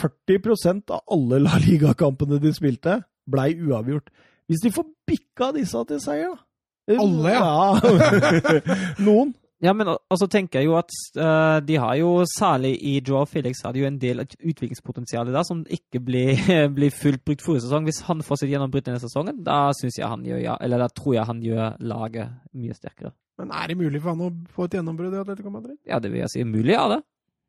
[0.00, 2.96] 40% av alle La Liga-kampene de spilte,
[3.30, 4.08] blei uavgjort.
[4.50, 7.50] Hvis de får bikka disse til seier, da Alle, ja.
[7.78, 8.60] ja.
[9.06, 9.34] Noen.
[9.60, 13.60] Ja, men også tenker jeg jo at uh, de har jo, særlig i Joao Felix,
[13.64, 16.40] har de jo en del utviklingspotensial der som ikke blir,
[16.76, 17.84] blir fullt brukt forrige sesong.
[17.84, 20.88] Hvis han får sitt gjennombrudd denne sesongen, da synes jeg han gjør, ja, eller da
[20.88, 23.12] tror jeg han gjør laget mye sterkere.
[23.40, 25.76] Men er det mulig for han å få et gjennombrudd i Atletico Madrid?
[25.88, 26.44] Ja, det vil jeg si.
[26.44, 27.00] Mulig, ja, det.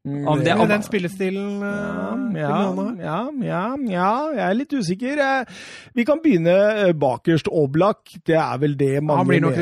[0.02, 2.54] Om det, om, den spillestilen uh, ja,
[2.98, 5.20] ja, ja, ja, jeg er litt usikker.
[5.22, 5.60] Eh,
[5.94, 6.56] vi kan begynne
[6.88, 7.52] eh, bakerst.
[7.54, 9.54] Oblak, det er vel det mange mener,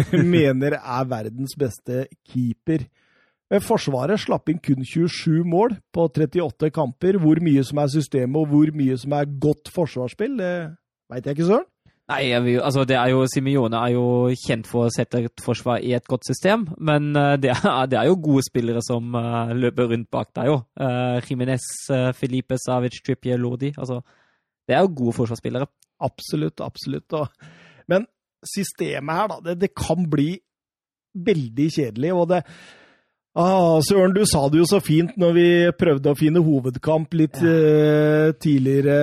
[0.38, 2.86] mener er verdens beste keeper.
[3.64, 7.20] Forsvaret slapp inn kun 27 mål på 38 kamper.
[7.20, 10.54] Hvor mye som er systemet, og hvor mye som er godt forsvarsspill, det
[11.12, 11.68] veit jeg ikke, Søren.
[12.08, 14.04] Nei, altså det er jo, Simione er jo
[14.40, 17.98] kjent for å sette et forsvar i et godt system, men uh, det, er, det,
[18.00, 20.56] er, jo gode spillere som uh, løper rundt bak deg jo.
[20.80, 21.66] Uh, Jimenez,
[22.16, 23.74] Felipe Savic, Trippier, Lodi.
[23.76, 24.00] Altså,
[24.68, 25.68] det er jo gode forsvarsspillere.
[26.08, 27.12] Absolutt, absolutt.
[27.18, 27.52] Og,
[27.92, 28.08] men
[28.56, 30.30] systemet her, da, det, det kan bli
[31.28, 32.12] veldig kjedelig.
[32.14, 32.42] og det
[33.38, 35.46] Ah, Søren, du sa det jo så fint når vi
[35.78, 37.52] prøvde å finne hovedkamp litt ja.
[37.52, 38.96] uh, tidligere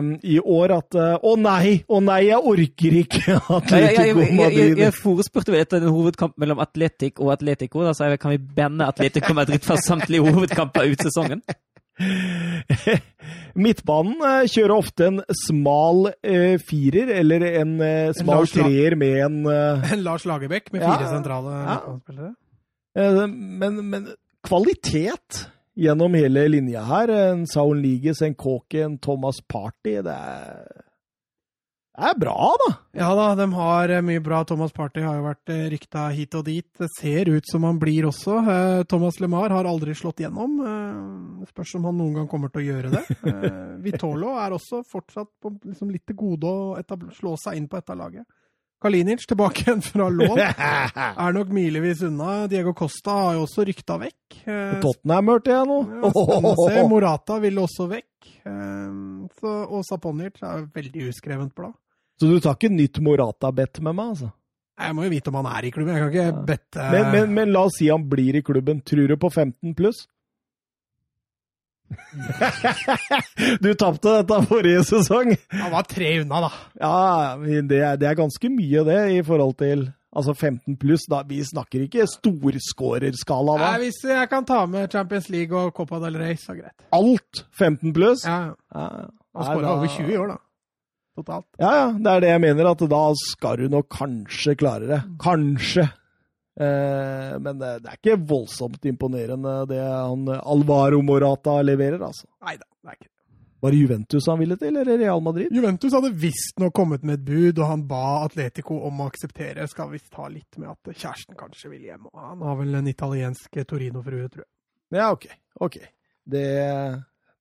[0.00, 4.38] uh, i år, at uh, Å nei, å nei, jeg orker ikke Atletico Madrid.
[4.40, 7.82] Jeg, jeg, jeg, jeg forespurte vel etter en hovedkamp mellom Atletic og Atletico.
[7.84, 11.44] Da sa jeg kan vi banne Atletico Madrid fra samtlige hovedkamper ut sesongen?
[13.64, 16.08] Midtbanen kjører ofte en smal
[16.64, 17.76] firer, eller en
[18.16, 19.36] smal en treer med en
[19.92, 21.76] En Lars Lagerbäck med fire ja, sentrale ja.
[21.76, 22.32] midtbanespillere?
[22.94, 24.08] Eh, men, men,
[24.42, 27.08] kvalitet gjennom hele linja her.
[27.08, 29.96] En Saul Liges, en Kåke, en Thomas Party.
[30.06, 30.68] Det er,
[31.94, 32.70] det er bra, da.
[32.94, 34.44] Ja da, de har eh, mye bra.
[34.46, 36.68] Thomas Party har jo vært eh, rykta hit og dit.
[36.78, 38.38] Det ser ut som han blir også.
[38.90, 40.60] Thomas LeMar har aldri slått gjennom.
[41.50, 43.04] Spørs om han noen gang kommer til å gjøre det.
[43.88, 47.98] Vitolo er også fortsatt på liksom litt til gode å slå seg inn på dette
[47.98, 48.28] laget.
[48.82, 50.40] Kalinic tilbake igjen fra lån.
[51.24, 52.44] er nok milevis unna.
[52.50, 54.38] Diego Costa har jo også rykta vekk.
[54.44, 55.78] Eh, Tottenham hørte jeg nå.
[55.88, 56.84] Ja, spennende å se.
[56.92, 58.30] Morata vil også vekk.
[58.44, 58.94] Eh,
[59.40, 61.76] så, og Saponic er veldig uskrevent blad.
[62.20, 64.30] Så du tar ikke nytt Morata-bet med meg, altså?
[64.74, 65.94] Jeg må jo vite om han er i klubben.
[65.94, 66.38] Jeg kan ikke ja.
[66.48, 68.80] bette men, men, men, la oss si han blir i klubben.
[68.86, 70.04] Tror du på 15 pluss?
[73.64, 75.34] du tapte dette forrige sesong.
[75.52, 76.50] Han var tre unna, da.
[76.80, 76.94] Ja,
[77.42, 81.06] det er, det er, ganske mye, det, i forhold til altså 15 pluss.
[81.28, 83.72] Vi snakker ikke storskårerskala da.
[83.74, 86.76] Nei, Hvis jeg kan ta med Champions League og Copa del Rey, så greit.
[86.94, 88.24] Alt 15 pluss?
[88.28, 88.54] Ja.
[88.74, 88.88] ja.
[89.34, 90.40] Han skåra over 20 i år, da.
[91.14, 91.46] Totalt.
[91.62, 91.90] Ja, ja.
[91.94, 95.02] Det er det jeg mener, at da skal du nok kanskje klare det.
[95.22, 95.86] Kanskje.
[96.60, 102.28] Eh, men det, det, er ikke voldsomt imponerende det han Alvaro Morata leverer, altså.
[102.46, 103.12] Nei da, det er ikke det.
[103.64, 105.48] Var det Juventus han ville til, eller Real Madrid?
[105.56, 109.64] Juventus hadde visstnok kommet med et bud, og han ba Atletico om å akseptere.
[109.72, 112.10] Skal visst ta litt med at kjæresten kanskje vil hjem.
[112.12, 114.50] Og han har vel en italiensk Torino-frue, tror jeg.
[114.92, 115.24] Ja, OK.
[115.64, 115.78] ok.
[116.28, 116.44] Det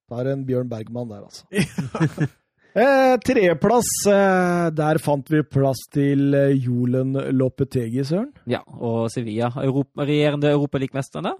[0.10, 2.30] tar en Bjørn Bergman der, altså.
[2.74, 8.32] Eh, Tredjeplass, eh, der fant vi plass til eh, Jolen Lopetegi, Søren.
[8.50, 9.52] Ja, og Sevilla.
[9.62, 11.36] Europa, regjerende europalikmesterne.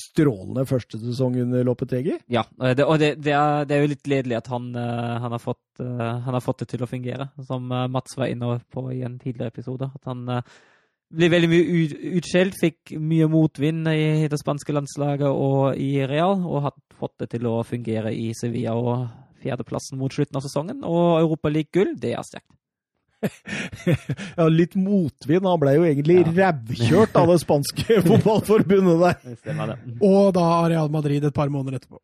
[0.00, 2.16] Strålende første sesong under Lopetegi.
[2.32, 5.36] Ja, det, og det, det, er, det, er, jo litt gledelig at han, uh, han,
[5.36, 8.86] har fått, uh, han, har fått, det til å fungere, som Mats var inne på
[8.90, 9.90] i en tidligere episode.
[9.94, 10.24] At han
[11.14, 11.84] ble veldig mye
[12.18, 17.30] utskjelt, fikk mye motvind i det spanske landslaget og i Real, og har fått det
[17.36, 18.74] til å fungere i Sevilla.
[18.74, 20.82] og fjerdeplassen mot slutten av sesongen.
[20.88, 22.50] Og Europa League-gull, det er sterkt.
[24.36, 25.46] ja, litt motvind.
[25.46, 26.32] Han ble jo egentlig ja.
[26.38, 29.38] rævkjørt av det spanske fotballforbundet der.
[29.40, 29.78] Stemmer det.
[30.04, 32.00] Og da Real Madrid et par måneder etterpå.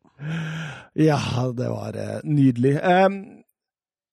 [0.99, 1.19] Ja,
[1.57, 2.77] det var uh, nydelig.
[2.81, 3.21] Um,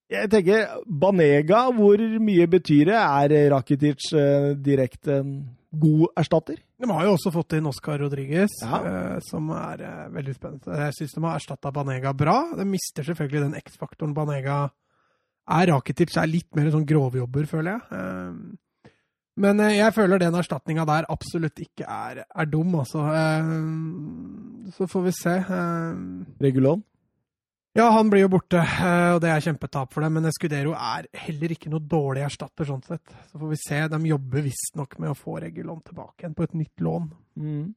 [0.09, 2.99] jeg tenker, Banega, hvor mye betyr det?
[2.99, 5.33] Er Rakitic uh, direkte en
[5.71, 6.61] god erstatter?
[6.81, 8.79] De har jo også fått inn Oscar Rodriguez, ja.
[8.81, 10.79] uh, som er uh, veldig spennende.
[10.85, 12.39] Jeg syns de har erstatta Banega bra.
[12.57, 14.63] De mister selvfølgelig den X-faktoren Banega
[15.59, 17.85] er Rakitic er litt mer sånn grovjobber, føler jeg.
[17.93, 18.95] Uh,
[19.39, 23.05] men jeg føler den erstatninga der absolutt ikke er, er dum, altså.
[24.75, 25.35] Så får vi se.
[26.43, 26.83] Regulon?
[27.79, 28.59] Ja, han blir jo borte,
[29.15, 30.17] og det er kjempetap for dem.
[30.17, 33.13] Men Escudero er heller ikke noe dårlig erstatter, sånn sett.
[33.31, 33.79] Så får vi se.
[33.93, 37.07] De jobber visstnok med å få Regulon tilbake igjen på et nytt lån.
[37.39, 37.69] Mm.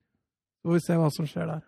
[0.57, 1.61] Så får vi se hva som skjer der.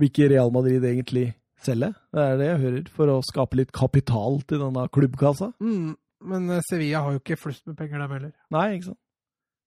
[0.00, 1.26] Hvilke Real Madrid egentlig
[1.60, 1.92] selge.
[2.08, 5.50] Det er det jeg hører, for å skape litt kapital til denne klubbkassa.
[5.60, 5.92] Mm,
[6.32, 8.32] men eh, Sevilla har jo ikke flust med penger, dem heller.
[8.56, 9.00] Nei, ikke sant.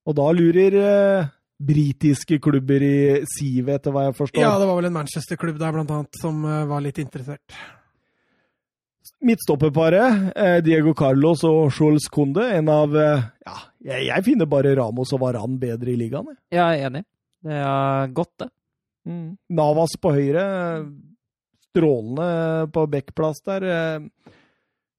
[0.09, 2.97] Og da lurer eh, britiske klubber i
[3.29, 4.43] sivet, etter hva jeg forstår.
[4.43, 7.57] Ja, det var vel en Manchester-klubb der, blant annet, som eh, var litt interessert.
[9.23, 14.75] Midtstopperparet, eh, Diego Carlos og Jules Conde, en av eh, Ja, jeg, jeg, finner bare
[14.79, 16.33] Ramos og Varan bedre i ligaen.
[16.33, 16.41] Jeg.
[16.57, 17.05] Ja, jeg er enig.
[17.43, 18.49] Det er godt, det.
[19.07, 19.25] Mm.
[19.51, 20.45] Navas på høyre
[21.67, 22.27] strålende
[22.71, 23.65] på backplass der.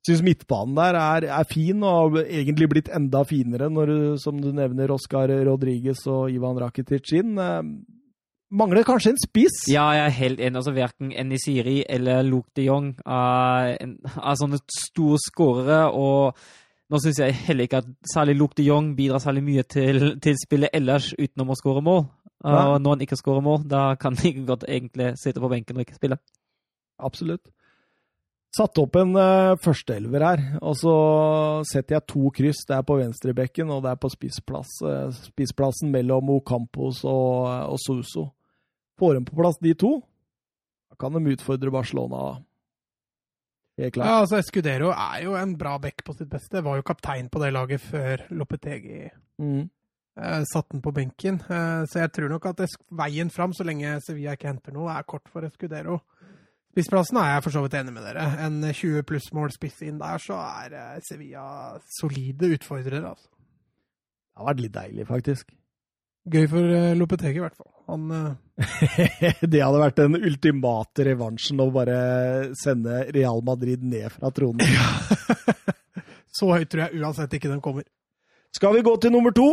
[0.05, 4.51] Syns midtbanen der er, er, fin, og har egentlig blitt enda finere når som du
[4.53, 7.39] nevner, Oscar Rodriguez og Ivan Rakitic inn.
[8.55, 9.63] Mangler kanskje en spiss?
[9.73, 10.59] Ja, jeg er helt enig.
[10.61, 15.81] altså Verken Enisiri eller Luke de Jong er, er sånne store skårere.
[15.89, 16.37] og
[16.93, 20.37] nå syns jeg heller ikke at særlig Luke de Jong bidrar særlig mye til, til
[20.39, 22.05] spillet ellers utenom å skåre mål.
[22.45, 25.81] Og når han ikke skårer mål, da kan han ikke godt egentlig sitte på benken
[25.81, 26.21] og ikke spille.
[27.01, 27.49] Absolutt.
[28.55, 30.95] Satt opp en uh, førsteelver her, og så
[31.67, 32.61] setter jeg to kryss.
[32.69, 37.65] Det er på venstrebekken, og det er på spissplass, uh, spissplassen mellom Ocampos og, uh,
[37.73, 38.29] og Suso.
[39.01, 39.97] Får de på plass de to,
[40.87, 42.23] da kan de utfordre Barcelona.
[43.83, 44.07] Helt klart.
[44.07, 46.63] Ja, altså Escudero er jo en bra bekk på sitt beste.
[46.63, 49.01] Var jo kaptein på det laget før Lopetegi
[49.43, 49.65] mm.
[49.67, 51.43] uh, satte den på benken.
[51.43, 52.63] Så jeg tror nok at
[52.95, 56.05] veien fram, så lenge Sevilla ikke henter noe, er kort for Escudero.
[56.75, 58.25] Spissplassen er jeg for så vidt enig med dere.
[58.43, 61.45] En 20 pluss mål spiss inn der, så er eh, Sevilla
[62.01, 63.31] solide utfordrere, altså.
[63.31, 65.53] Det har vært litt deilig, faktisk.
[66.35, 67.71] Gøy for uh, Lopetegi, i hvert fall.
[67.93, 68.35] Han uh...
[69.53, 71.99] Det hadde vært den ultimate revansjen å bare
[72.59, 74.67] sende Real Madrid ned fra tronen.
[76.41, 77.87] så høyt tror jeg uansett ikke den kommer.
[78.55, 79.53] Skal vi gå til nummer to?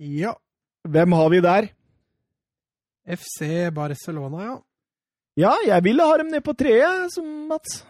[0.00, 0.32] Ja.
[0.88, 1.68] Hvem har vi der?
[3.04, 4.62] FC Barcelona, ja.
[5.40, 7.82] Ja, jeg ville ha dem ned på treet, som Mats.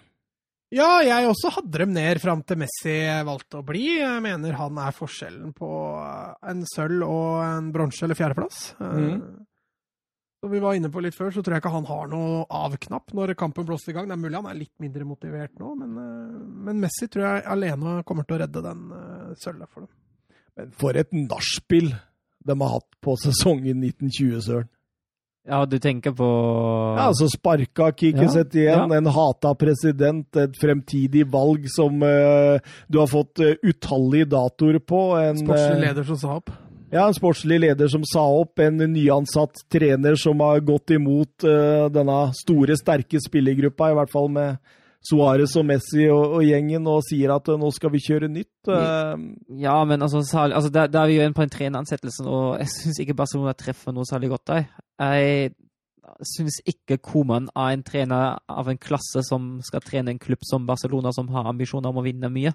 [0.74, 2.95] Ja, jeg også hadde dem ned fram til Messi
[3.26, 3.84] valgte å bli.
[4.01, 5.68] Jeg mener han er forskjellen på
[6.51, 8.62] en sølv og en bronse- eller fjerdeplass.
[8.80, 9.45] Mm.
[10.42, 13.14] Som vi var inne på litt før, så tror jeg ikke han har noe av-knapp
[13.16, 14.09] når kampen blåser i gang.
[14.11, 15.95] Det er mulig han er litt mindre motivert nå, men,
[16.66, 18.82] men Messi tror jeg alene kommer til å redde den
[19.40, 19.92] sølvet for dem.
[20.59, 21.92] Men for et nachspiel
[22.45, 24.72] de har hatt på sesongen 1920, Søren.
[25.45, 26.26] Ja, du tenker på
[26.97, 28.97] Ja, altså Sparka Kikiset ja, igjen, ja.
[28.97, 32.57] en hata president, et fremtidig valg som uh,
[32.88, 35.03] du har fått uh, utallige datoer på.
[35.20, 36.55] En sportslig eh, leder som sa opp?
[36.95, 38.62] Ja, en sportslig leder som sa opp.
[38.64, 44.32] En nyansatt trener som har gått imot uh, denne store, sterke spillergruppa, i hvert fall
[44.32, 44.57] med
[45.05, 48.70] Suárez og Messi og, og, gjengen og sier at nå skal vi kjøre nytt.
[49.61, 52.72] Ja, men altså, altså der, der er vi jo inne på en treneransettelse, og jeg
[52.72, 54.64] syns ikke Barcelona treffer noe særlig godt der.
[55.02, 55.52] Jeg
[56.34, 60.66] syns ikke Koman er en trener av en klasse som skal trene en klubb som
[60.68, 62.55] Barcelona, som har ambisjoner om å vinne mye.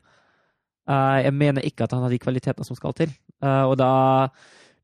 [0.90, 3.14] Uh, jeg mener ikke at han har de kvalitetene som skal til.
[3.46, 3.92] Og da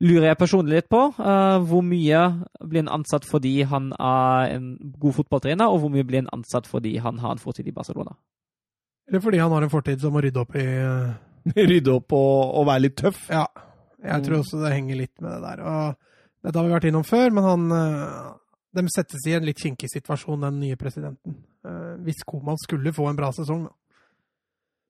[0.06, 2.22] lurer jeg personlig litt på uh, hvor mye
[2.62, 6.70] blir en ansatt fordi han er en god fotballtrener, og hvor mye blir en ansatt
[6.70, 8.16] fordi han har en fortid i Barcelona.
[9.10, 10.66] Eller fordi han har en fortid som må rydde opp i
[11.70, 13.28] Rydde opp og, og, være litt tøff?
[13.30, 13.46] Ja.
[14.06, 15.62] Jeg tror også det henger litt med det der.
[15.62, 16.06] og
[16.46, 18.34] dette har vi vært innom før, men han eh,
[18.78, 21.40] De settes i en litt kinkig situasjon, den nye presidenten.
[21.66, 23.74] Eh, hvis Koman skulle få en bra sesong, da.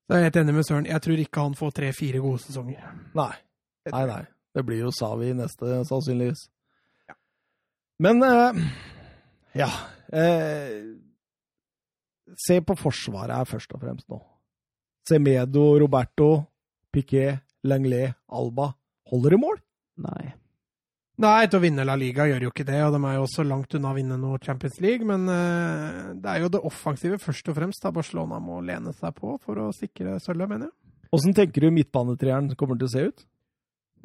[0.05, 0.87] Så jeg er helt enig med Søren.
[0.89, 2.81] Jeg tror ikke han får tre-fire gode sesonger.
[3.17, 3.31] Nei.
[3.89, 4.23] Nei, nei.
[4.55, 6.45] Det blir jo Savi neste, sannsynligvis.
[7.09, 7.17] Ja.
[8.03, 8.61] Men eh,
[9.59, 9.67] ja
[10.15, 10.95] eh,
[12.39, 14.17] Se på Forsvaret her først og fremst nå.
[15.05, 16.29] Semedo, Roberto,
[16.91, 18.71] Piquet, Langlais, Alba.
[19.11, 19.59] Holder det mål?
[20.01, 20.33] Nei.
[21.21, 23.45] Nei, til å vinne La Liga gjør jo ikke det, og de er jo også
[23.47, 25.05] langt unna å vinne noe Champions League.
[25.07, 29.15] Men uh, det er jo det offensive først og fremst da Barcelona må lene seg
[29.15, 30.75] på for å sikre sølvet, mener jeg.
[31.15, 33.25] Åssen tenker du midtbanetreeren kommer til å se ut?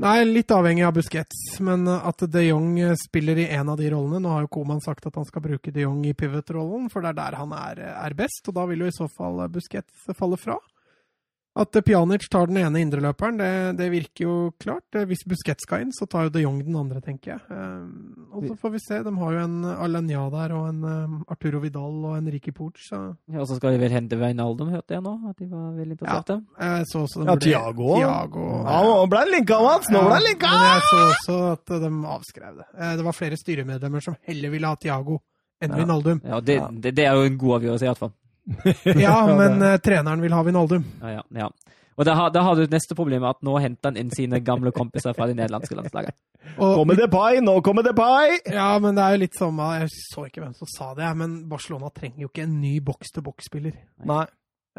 [0.00, 4.22] Nei, Litt avhengig av Busquets, men at de Jong spiller i en av de rollene
[4.24, 7.10] Nå har jo Koman sagt at han skal bruke de Jong i pivot-rollen, for det
[7.10, 10.40] er der han er, er, best, og da vil jo i så fall Busquets falle
[10.40, 10.56] fra.
[11.58, 14.84] At Pjanic tar den ene indreløperen, det, det virker jo klart.
[14.94, 17.40] Eh, Hvis Busquets skal inn, så tar jo de Jong den andre, tenker jeg.
[17.50, 19.00] Eh, og så får vi se.
[19.02, 22.78] De har jo en Alanya der, og en eh, Arturo Vidal og en Ricky Pooch.
[22.86, 25.16] Så Ja, og så skal de vel hente Veinaldum, hørte jeg nå?
[25.32, 26.38] At de var veldig interesserte.
[26.62, 27.90] jeg så også de Ja, ble- Thiago.
[27.98, 29.90] Thiago Ja, nå ble han linka, Mats!
[29.90, 30.54] Nå ble han linka!
[30.54, 32.68] Men jeg så også at de avskrev det.
[32.78, 35.18] Eh, Det var flere styremedlemmer som heller ville ha Thiago
[35.60, 35.82] enn Ja.
[35.82, 36.22] Vinaldum.
[36.24, 38.14] Ja, det, det, det er jo en god avgjørelse, i hvert fall.
[39.04, 40.84] Ja, men uh, treneren vil ha Vinaldum.
[41.02, 41.50] Ja, ja, ja.
[42.00, 44.70] Og da, har- da har du neste problem, at nå henter han inn sine gamle
[44.72, 46.14] kompiser fra det nederlandske landslaget.
[46.56, 48.38] Og, Kommer det pai, nå kommer det pai!
[48.48, 51.34] ja, men det er jo litt sånn Jeg så ikke hvem som sa det, men
[51.50, 53.74] Barcelona trenger jo ikke en ny boks-til-boks-spiller.
[54.08, 54.22] Nei.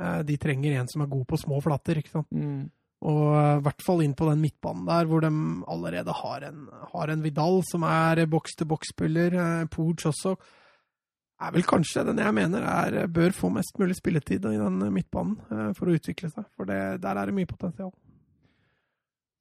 [0.01, 2.31] Eh, De trenger en som er god på små flater, ikke sant.
[2.33, 2.63] Mm.
[3.05, 5.29] Og eh, i hvert fall inn på den midtbanen der, hvor de
[5.75, 6.65] allerede har en,
[6.95, 9.37] har en Vidal som er boks-til-boks-spiller.
[9.45, 10.35] Eh, Pooch også.
[11.41, 15.37] Er vel kanskje den jeg mener er, bør få mest mulig spilletid i den midtbanen
[15.49, 16.45] eh, for å utvikle seg.
[16.57, 17.89] For det, der er det mye potensial.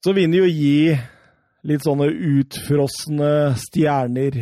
[0.01, 0.95] Så vil han jo gi
[1.69, 4.39] litt sånne utfrosne stjerner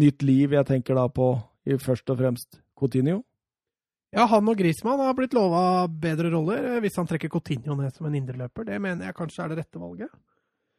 [0.00, 0.56] nytt liv.
[0.56, 1.34] Jeg tenker da på
[1.68, 3.20] i først og fremst Coutinho.
[4.14, 7.92] Ja, han og Griezmann har blitt lova bedre roller eh, hvis han trekker Coutinho ned
[7.92, 8.64] som en indreløper.
[8.68, 10.12] Det mener jeg kanskje er det rette valget.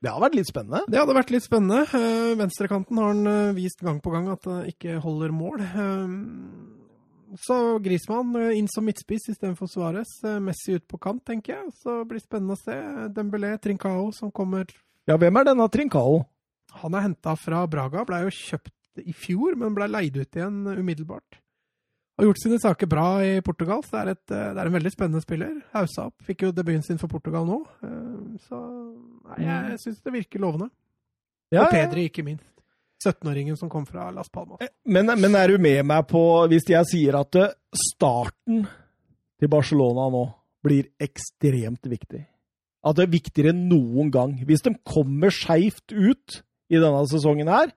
[0.03, 0.81] Det hadde vært litt spennende.
[0.91, 1.83] Det hadde vært litt spennende.
[1.97, 5.63] Eh, Venstrekanten har han eh, vist gang på gang at det ikke holder mål.
[5.65, 10.11] Eh, Så Griezmann inn som midtspiss istedenfor Suárez.
[10.43, 11.73] Messi ut på kant, tenker jeg.
[11.81, 12.75] Så det blir spennende å se.
[13.15, 14.69] Dembélé, Trincao som kommer
[15.07, 16.21] Ja, hvem er denne Trincao?
[16.83, 18.05] Han er henta fra Braga.
[18.07, 21.41] Blei jo kjøpt i fjor, men blei leid ut igjen umiddelbart.
[22.15, 24.75] Har gjort sine saker bra i Portugal, så det er, et, eh, det er en
[24.77, 25.55] veldig spennende spiller.
[25.75, 26.15] Hausa opp.
[26.23, 27.57] Fikk jo debuten sin for Portugal nå.
[27.83, 28.59] Eh, Så
[29.27, 30.69] nei, jeg syns det virker lovende.
[31.51, 31.71] Ja, Og.
[31.75, 32.47] Pedri, ikke minst.
[33.05, 34.63] 17-åringen som kom fra Las Palmas.
[34.87, 37.51] Men, men er du med meg på, hvis jeg sier at eh,
[37.91, 38.63] starten
[39.39, 40.23] til Barcelona nå
[40.65, 42.23] blir ekstremt viktig?
[42.85, 44.37] At det er viktigere enn noen gang.
[44.47, 46.39] Hvis de kommer skeivt ut
[46.71, 47.73] i denne sesongen her,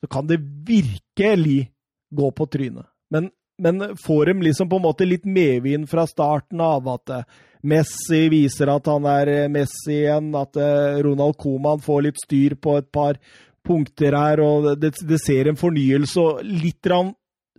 [0.00, 1.68] så kan det virkelig
[2.14, 2.86] gå på trynet.
[3.12, 3.28] Men,
[3.58, 7.38] men får de liksom på en måte litt medvind fra starten av at eh,
[7.68, 12.54] Messi viser at han er eh, Messi igjen, at eh, Ronald Coman får litt styr
[12.60, 13.18] på et par
[13.66, 17.12] punkter her, og det, det ser en fornyelse og litt rann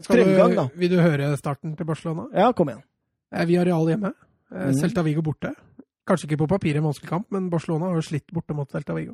[0.06, 0.68] fremgang, da.
[0.80, 2.30] vil du høre starten til Barcelona?
[2.34, 2.86] Ja, kom igjen.
[3.46, 4.14] Vi har Real hjemme.
[4.50, 4.78] Mhm.
[4.80, 5.52] Celta Vigo borte.
[6.08, 8.96] Kanskje ikke på papiret en vanskelig kamp, men Barcelona har jo slitt borte mot Celta
[8.98, 9.14] Vigo.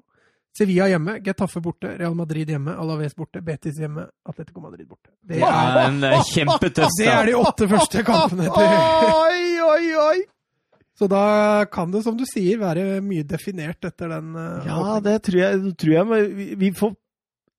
[0.56, 5.12] Sevilla hjemme, Getafe borte, Real Madrid hjemme, Alaves borte, Betis hjemme, Atletico Madrid borte.
[5.20, 8.78] Det er, en kjempetøff det er de åtte første kampene til
[9.12, 10.22] Oi, oi, oi!
[10.96, 15.04] Så da kan det, som du sier, være mye definert etter den eh, Ja, åpningen.
[15.10, 16.96] det tror jeg, tror jeg vi, vi får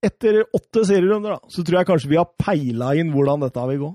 [0.06, 3.80] Etter åtte serierunder, da, så tror jeg kanskje vi har peila inn hvordan dette vil
[3.80, 3.88] gå.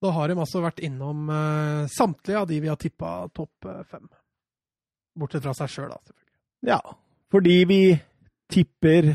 [0.00, 3.82] Da har de altså vært innom uh, samtlige av de vi har tippa topp eh,
[3.90, 4.06] fem.
[5.20, 6.32] Bortsett fra seg sjøl, da, selvfølgelig.
[6.70, 6.78] Ja,
[7.34, 7.80] fordi vi
[8.50, 9.14] tipper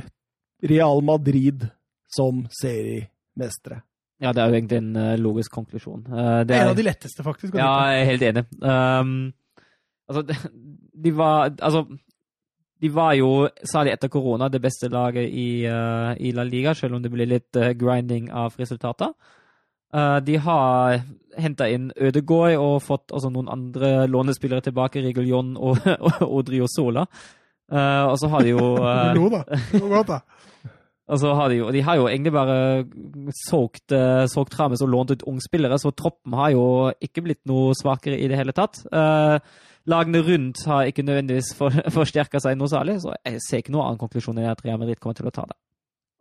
[0.66, 1.68] Real Madrid
[2.16, 3.82] som seriemestere.
[4.24, 6.06] Ja, det er jo egentlig en eh, logisk konklusjon.
[6.08, 7.56] Eh, Det er en av de letteste, faktisk.
[7.60, 8.46] ja, jeg er helt enig.
[8.64, 9.34] Um,
[10.08, 10.24] altså,
[11.04, 11.86] de var Altså,
[12.82, 16.96] de var jo, særlig etter korona, det beste laget i, uh, i La Liga, selv
[16.96, 19.14] om det ble litt grinding av resultater.
[19.96, 21.02] Uh, de har
[21.40, 27.06] henta inn Ødegaard og fått også noen andre lånespillere tilbake, Reguljon og, og Odrio Sola.
[27.72, 28.66] Eh, og så har de jo
[29.18, 29.44] Lo, da.
[29.74, 30.22] Godt, da.
[31.06, 32.56] Og så har de jo, de har jo egentlig bare
[33.46, 36.64] solgt, uh, solgt Trames og lånt ut ungspillere, så troppen har jo
[36.98, 38.80] ikke blitt noe svakere i det hele tatt.
[38.90, 39.38] Uh,
[39.86, 43.92] lagene rundt har ikke nødvendigvis for, forsterka seg noe særlig, så jeg ser ikke noen
[43.92, 45.58] annen konklusjon enn at Real Madrid kommer til å ta det.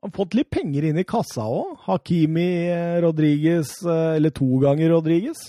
[0.05, 1.78] Han har fått litt penger inn i kassa òg.
[1.86, 2.49] Hakimi
[3.01, 5.47] Rodriges, Rodriguez, eh, eller to ganger Rodriguez.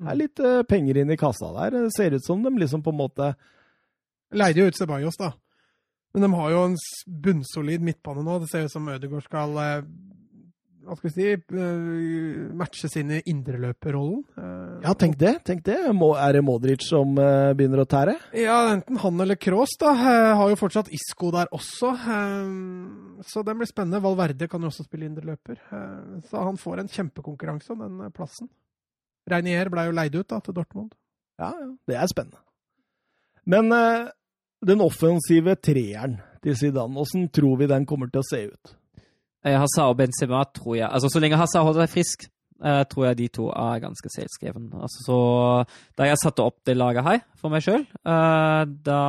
[0.00, 1.76] Det er litt eh, penger inn i kassa der.
[1.76, 3.34] Det ser ut som de liksom på en måte
[4.32, 5.32] Leide jo ut Sebajos, da.
[6.14, 6.74] Men de har jo en
[7.24, 8.40] bunnsolid midtbane nå.
[8.42, 9.84] Det ser ut som Ødegaard skal eh,
[10.82, 14.24] hva skal vi si eh, matche sin indreløperrollen.
[14.36, 15.36] Eh, Ja, tenk det.
[15.46, 15.76] tenk det.
[15.86, 18.16] Er det Modric som begynner å tære?
[18.34, 19.92] Ja, enten han eller Kroos, da.
[20.40, 21.92] Har jo fortsatt Isco der også.
[23.30, 24.02] Så det blir spennende.
[24.02, 25.60] Valverde kan jo også spille indreløper.
[26.28, 28.50] Så han får en kjempekonkurranse om den plassen.
[29.30, 30.90] Reinier ble jo leid ut da, til Dortmund.
[31.38, 31.68] Ja, ja.
[31.86, 32.42] Det er spennende.
[33.46, 33.70] Men
[34.66, 38.74] den offensive treeren til Zidane, åssen tror vi den kommer til å se ut?
[39.44, 42.28] Eh, Hazard og Benzema tror jeg Altså, så lenge Hazard holder seg frisk,
[42.62, 44.68] eh, tror jeg de to er ganske selvskreven.
[44.78, 45.18] Altså, så
[45.98, 49.00] da jeg satte opp det laget her for meg sjøl, da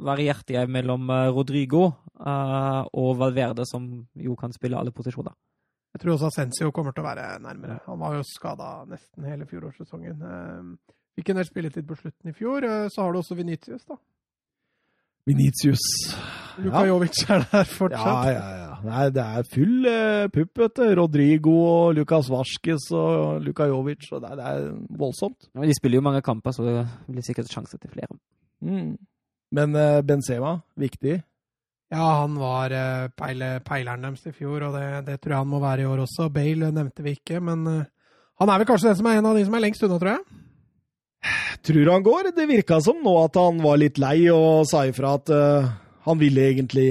[0.00, 1.84] varierte jeg mellom eh, Rodrigo
[2.20, 5.34] eh, og Valverde, som jo kan spille alle posisjoner.
[5.92, 7.80] Jeg tror også Ascencio kommer til å være nærmere.
[7.84, 10.22] Han var jo skada nesten hele fjorårssesongen.
[10.24, 12.64] Eh, Fikk en del spilletid på slutten i fjor.
[12.64, 13.98] Eh, Så har du også Venitius, da.
[15.28, 15.82] Venitius.
[16.62, 18.28] Luka Jovic er der fortsatt.
[18.28, 18.72] Ja, ja, ja.
[18.82, 20.84] Nei, det er full eh, pupp, vet du.
[20.98, 24.08] Rodrigo og Lukas Vaskes og Luka Jovic.
[24.12, 24.68] Og det, det er
[24.98, 25.48] voldsomt.
[25.54, 28.18] Men de spiller jo mange kamper, så det blir sikkert sjanse til flere.
[28.66, 28.96] Mm.
[29.54, 31.20] Men eh, Benzema, viktig.
[31.92, 35.50] Ja, han var eh, peile, peileren deres i fjor, og det, det, tror jeg han
[35.50, 36.30] må være i år også.
[36.32, 37.82] Bale nevnte vi ikke, men uh,
[38.40, 40.14] han er vel kanskje den som er en av de som er lengst unna, tror
[40.14, 40.40] jeg.
[41.62, 42.32] Tror han går.
[42.36, 45.70] Det virka som nå at han var litt lei og sa ifra at uh,
[46.08, 46.88] han ville egentlig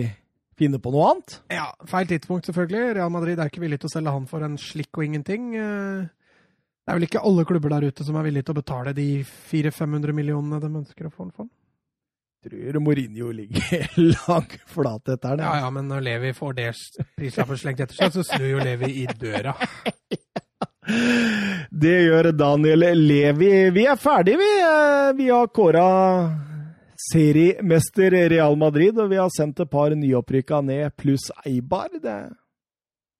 [0.60, 1.38] finne på noe annet.
[1.52, 2.96] Ja, feil tidspunkt, selvfølgelig.
[3.00, 5.56] Real Madrid er ikke villig til å selge han for en slikk og ingenting.
[5.56, 9.08] Det er vel ikke alle klubber der ute som er villige til å betale de
[9.26, 11.50] 400-500 millionene de ønsker å få han for.
[12.42, 15.46] Tror Mourinho ligger langt flat etter den.
[15.46, 16.72] Ja, ja, men når Levi får det
[17.20, 19.54] prislappen slengt etter seg, så snur jo Levi i døra.
[20.82, 23.52] Det gjør Daniel Levi.
[23.74, 24.52] Vi er ferdige, vi.
[25.20, 25.86] Vi har kåra
[27.12, 31.90] seriemester Real Madrid, og vi har sendt et par nyopprykka ned, pluss Eibar.
[31.94, 32.18] Det,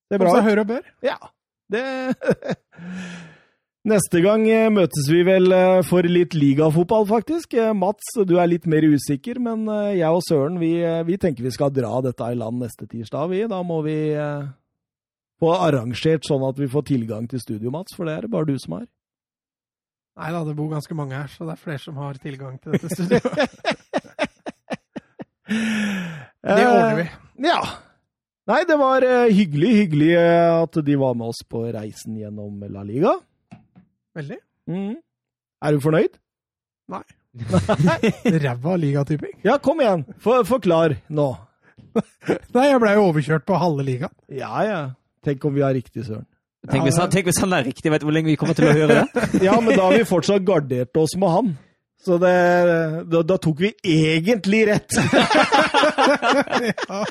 [0.10, 0.36] det er bra.
[0.36, 0.88] Seg hør og bør.
[1.06, 1.20] Ja.
[1.72, 1.84] Det
[3.92, 5.48] Neste gang møtes vi vel
[5.90, 7.56] for litt ligafotball, faktisk.
[7.74, 9.66] Mats, du er litt mer usikker, men
[9.98, 10.76] jeg og Søren vi,
[11.08, 13.32] vi tenker vi skal dra dette i land neste tirsdag.
[13.34, 13.42] Vi.
[13.50, 13.98] Da må vi
[15.42, 18.50] få arrangert sånn at vi får tilgang til studio, Mats, for det er det bare
[18.50, 18.88] du som har.
[20.22, 22.70] Nei da, det bor ganske mange her, så det er flere som har tilgang til
[22.76, 23.26] dette studioet.
[26.46, 27.06] det ordner vi.
[27.48, 27.62] Ja.
[28.52, 29.00] Nei, det var
[29.32, 33.14] hyggelig, hyggelig at de var med oss på reisen gjennom La Liga.
[34.18, 34.40] Veldig.
[34.70, 34.96] Mm.
[35.62, 36.18] Er du fornøyd?
[36.92, 37.04] Nei.
[38.44, 39.38] Ræva ligatyping.
[39.46, 40.04] Ja, kom igjen.
[40.20, 41.30] For, forklar nå.
[42.56, 44.16] Nei, jeg blei jo overkjørt på halve ligaen.
[44.32, 44.82] Ja, ja.
[45.26, 46.26] Tenk om vi har riktig, Søren.
[46.70, 48.68] Tenk hvis, han, tenk hvis han er riktig, vet du hvor lenge vi kommer til
[48.70, 49.06] å høre det?
[49.48, 51.48] ja, men da har vi fortsatt gardert oss med han.
[52.02, 52.34] Så det,
[53.14, 54.90] da, da tok vi egentlig rett.
[56.70, 57.02] ja.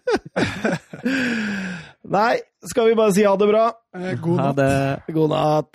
[2.13, 2.35] Nei,
[2.67, 3.65] skal vi bare si ha det bra?
[3.97, 4.59] Eh, God Ha natt.
[4.59, 5.15] det.
[5.15, 5.71] God natt.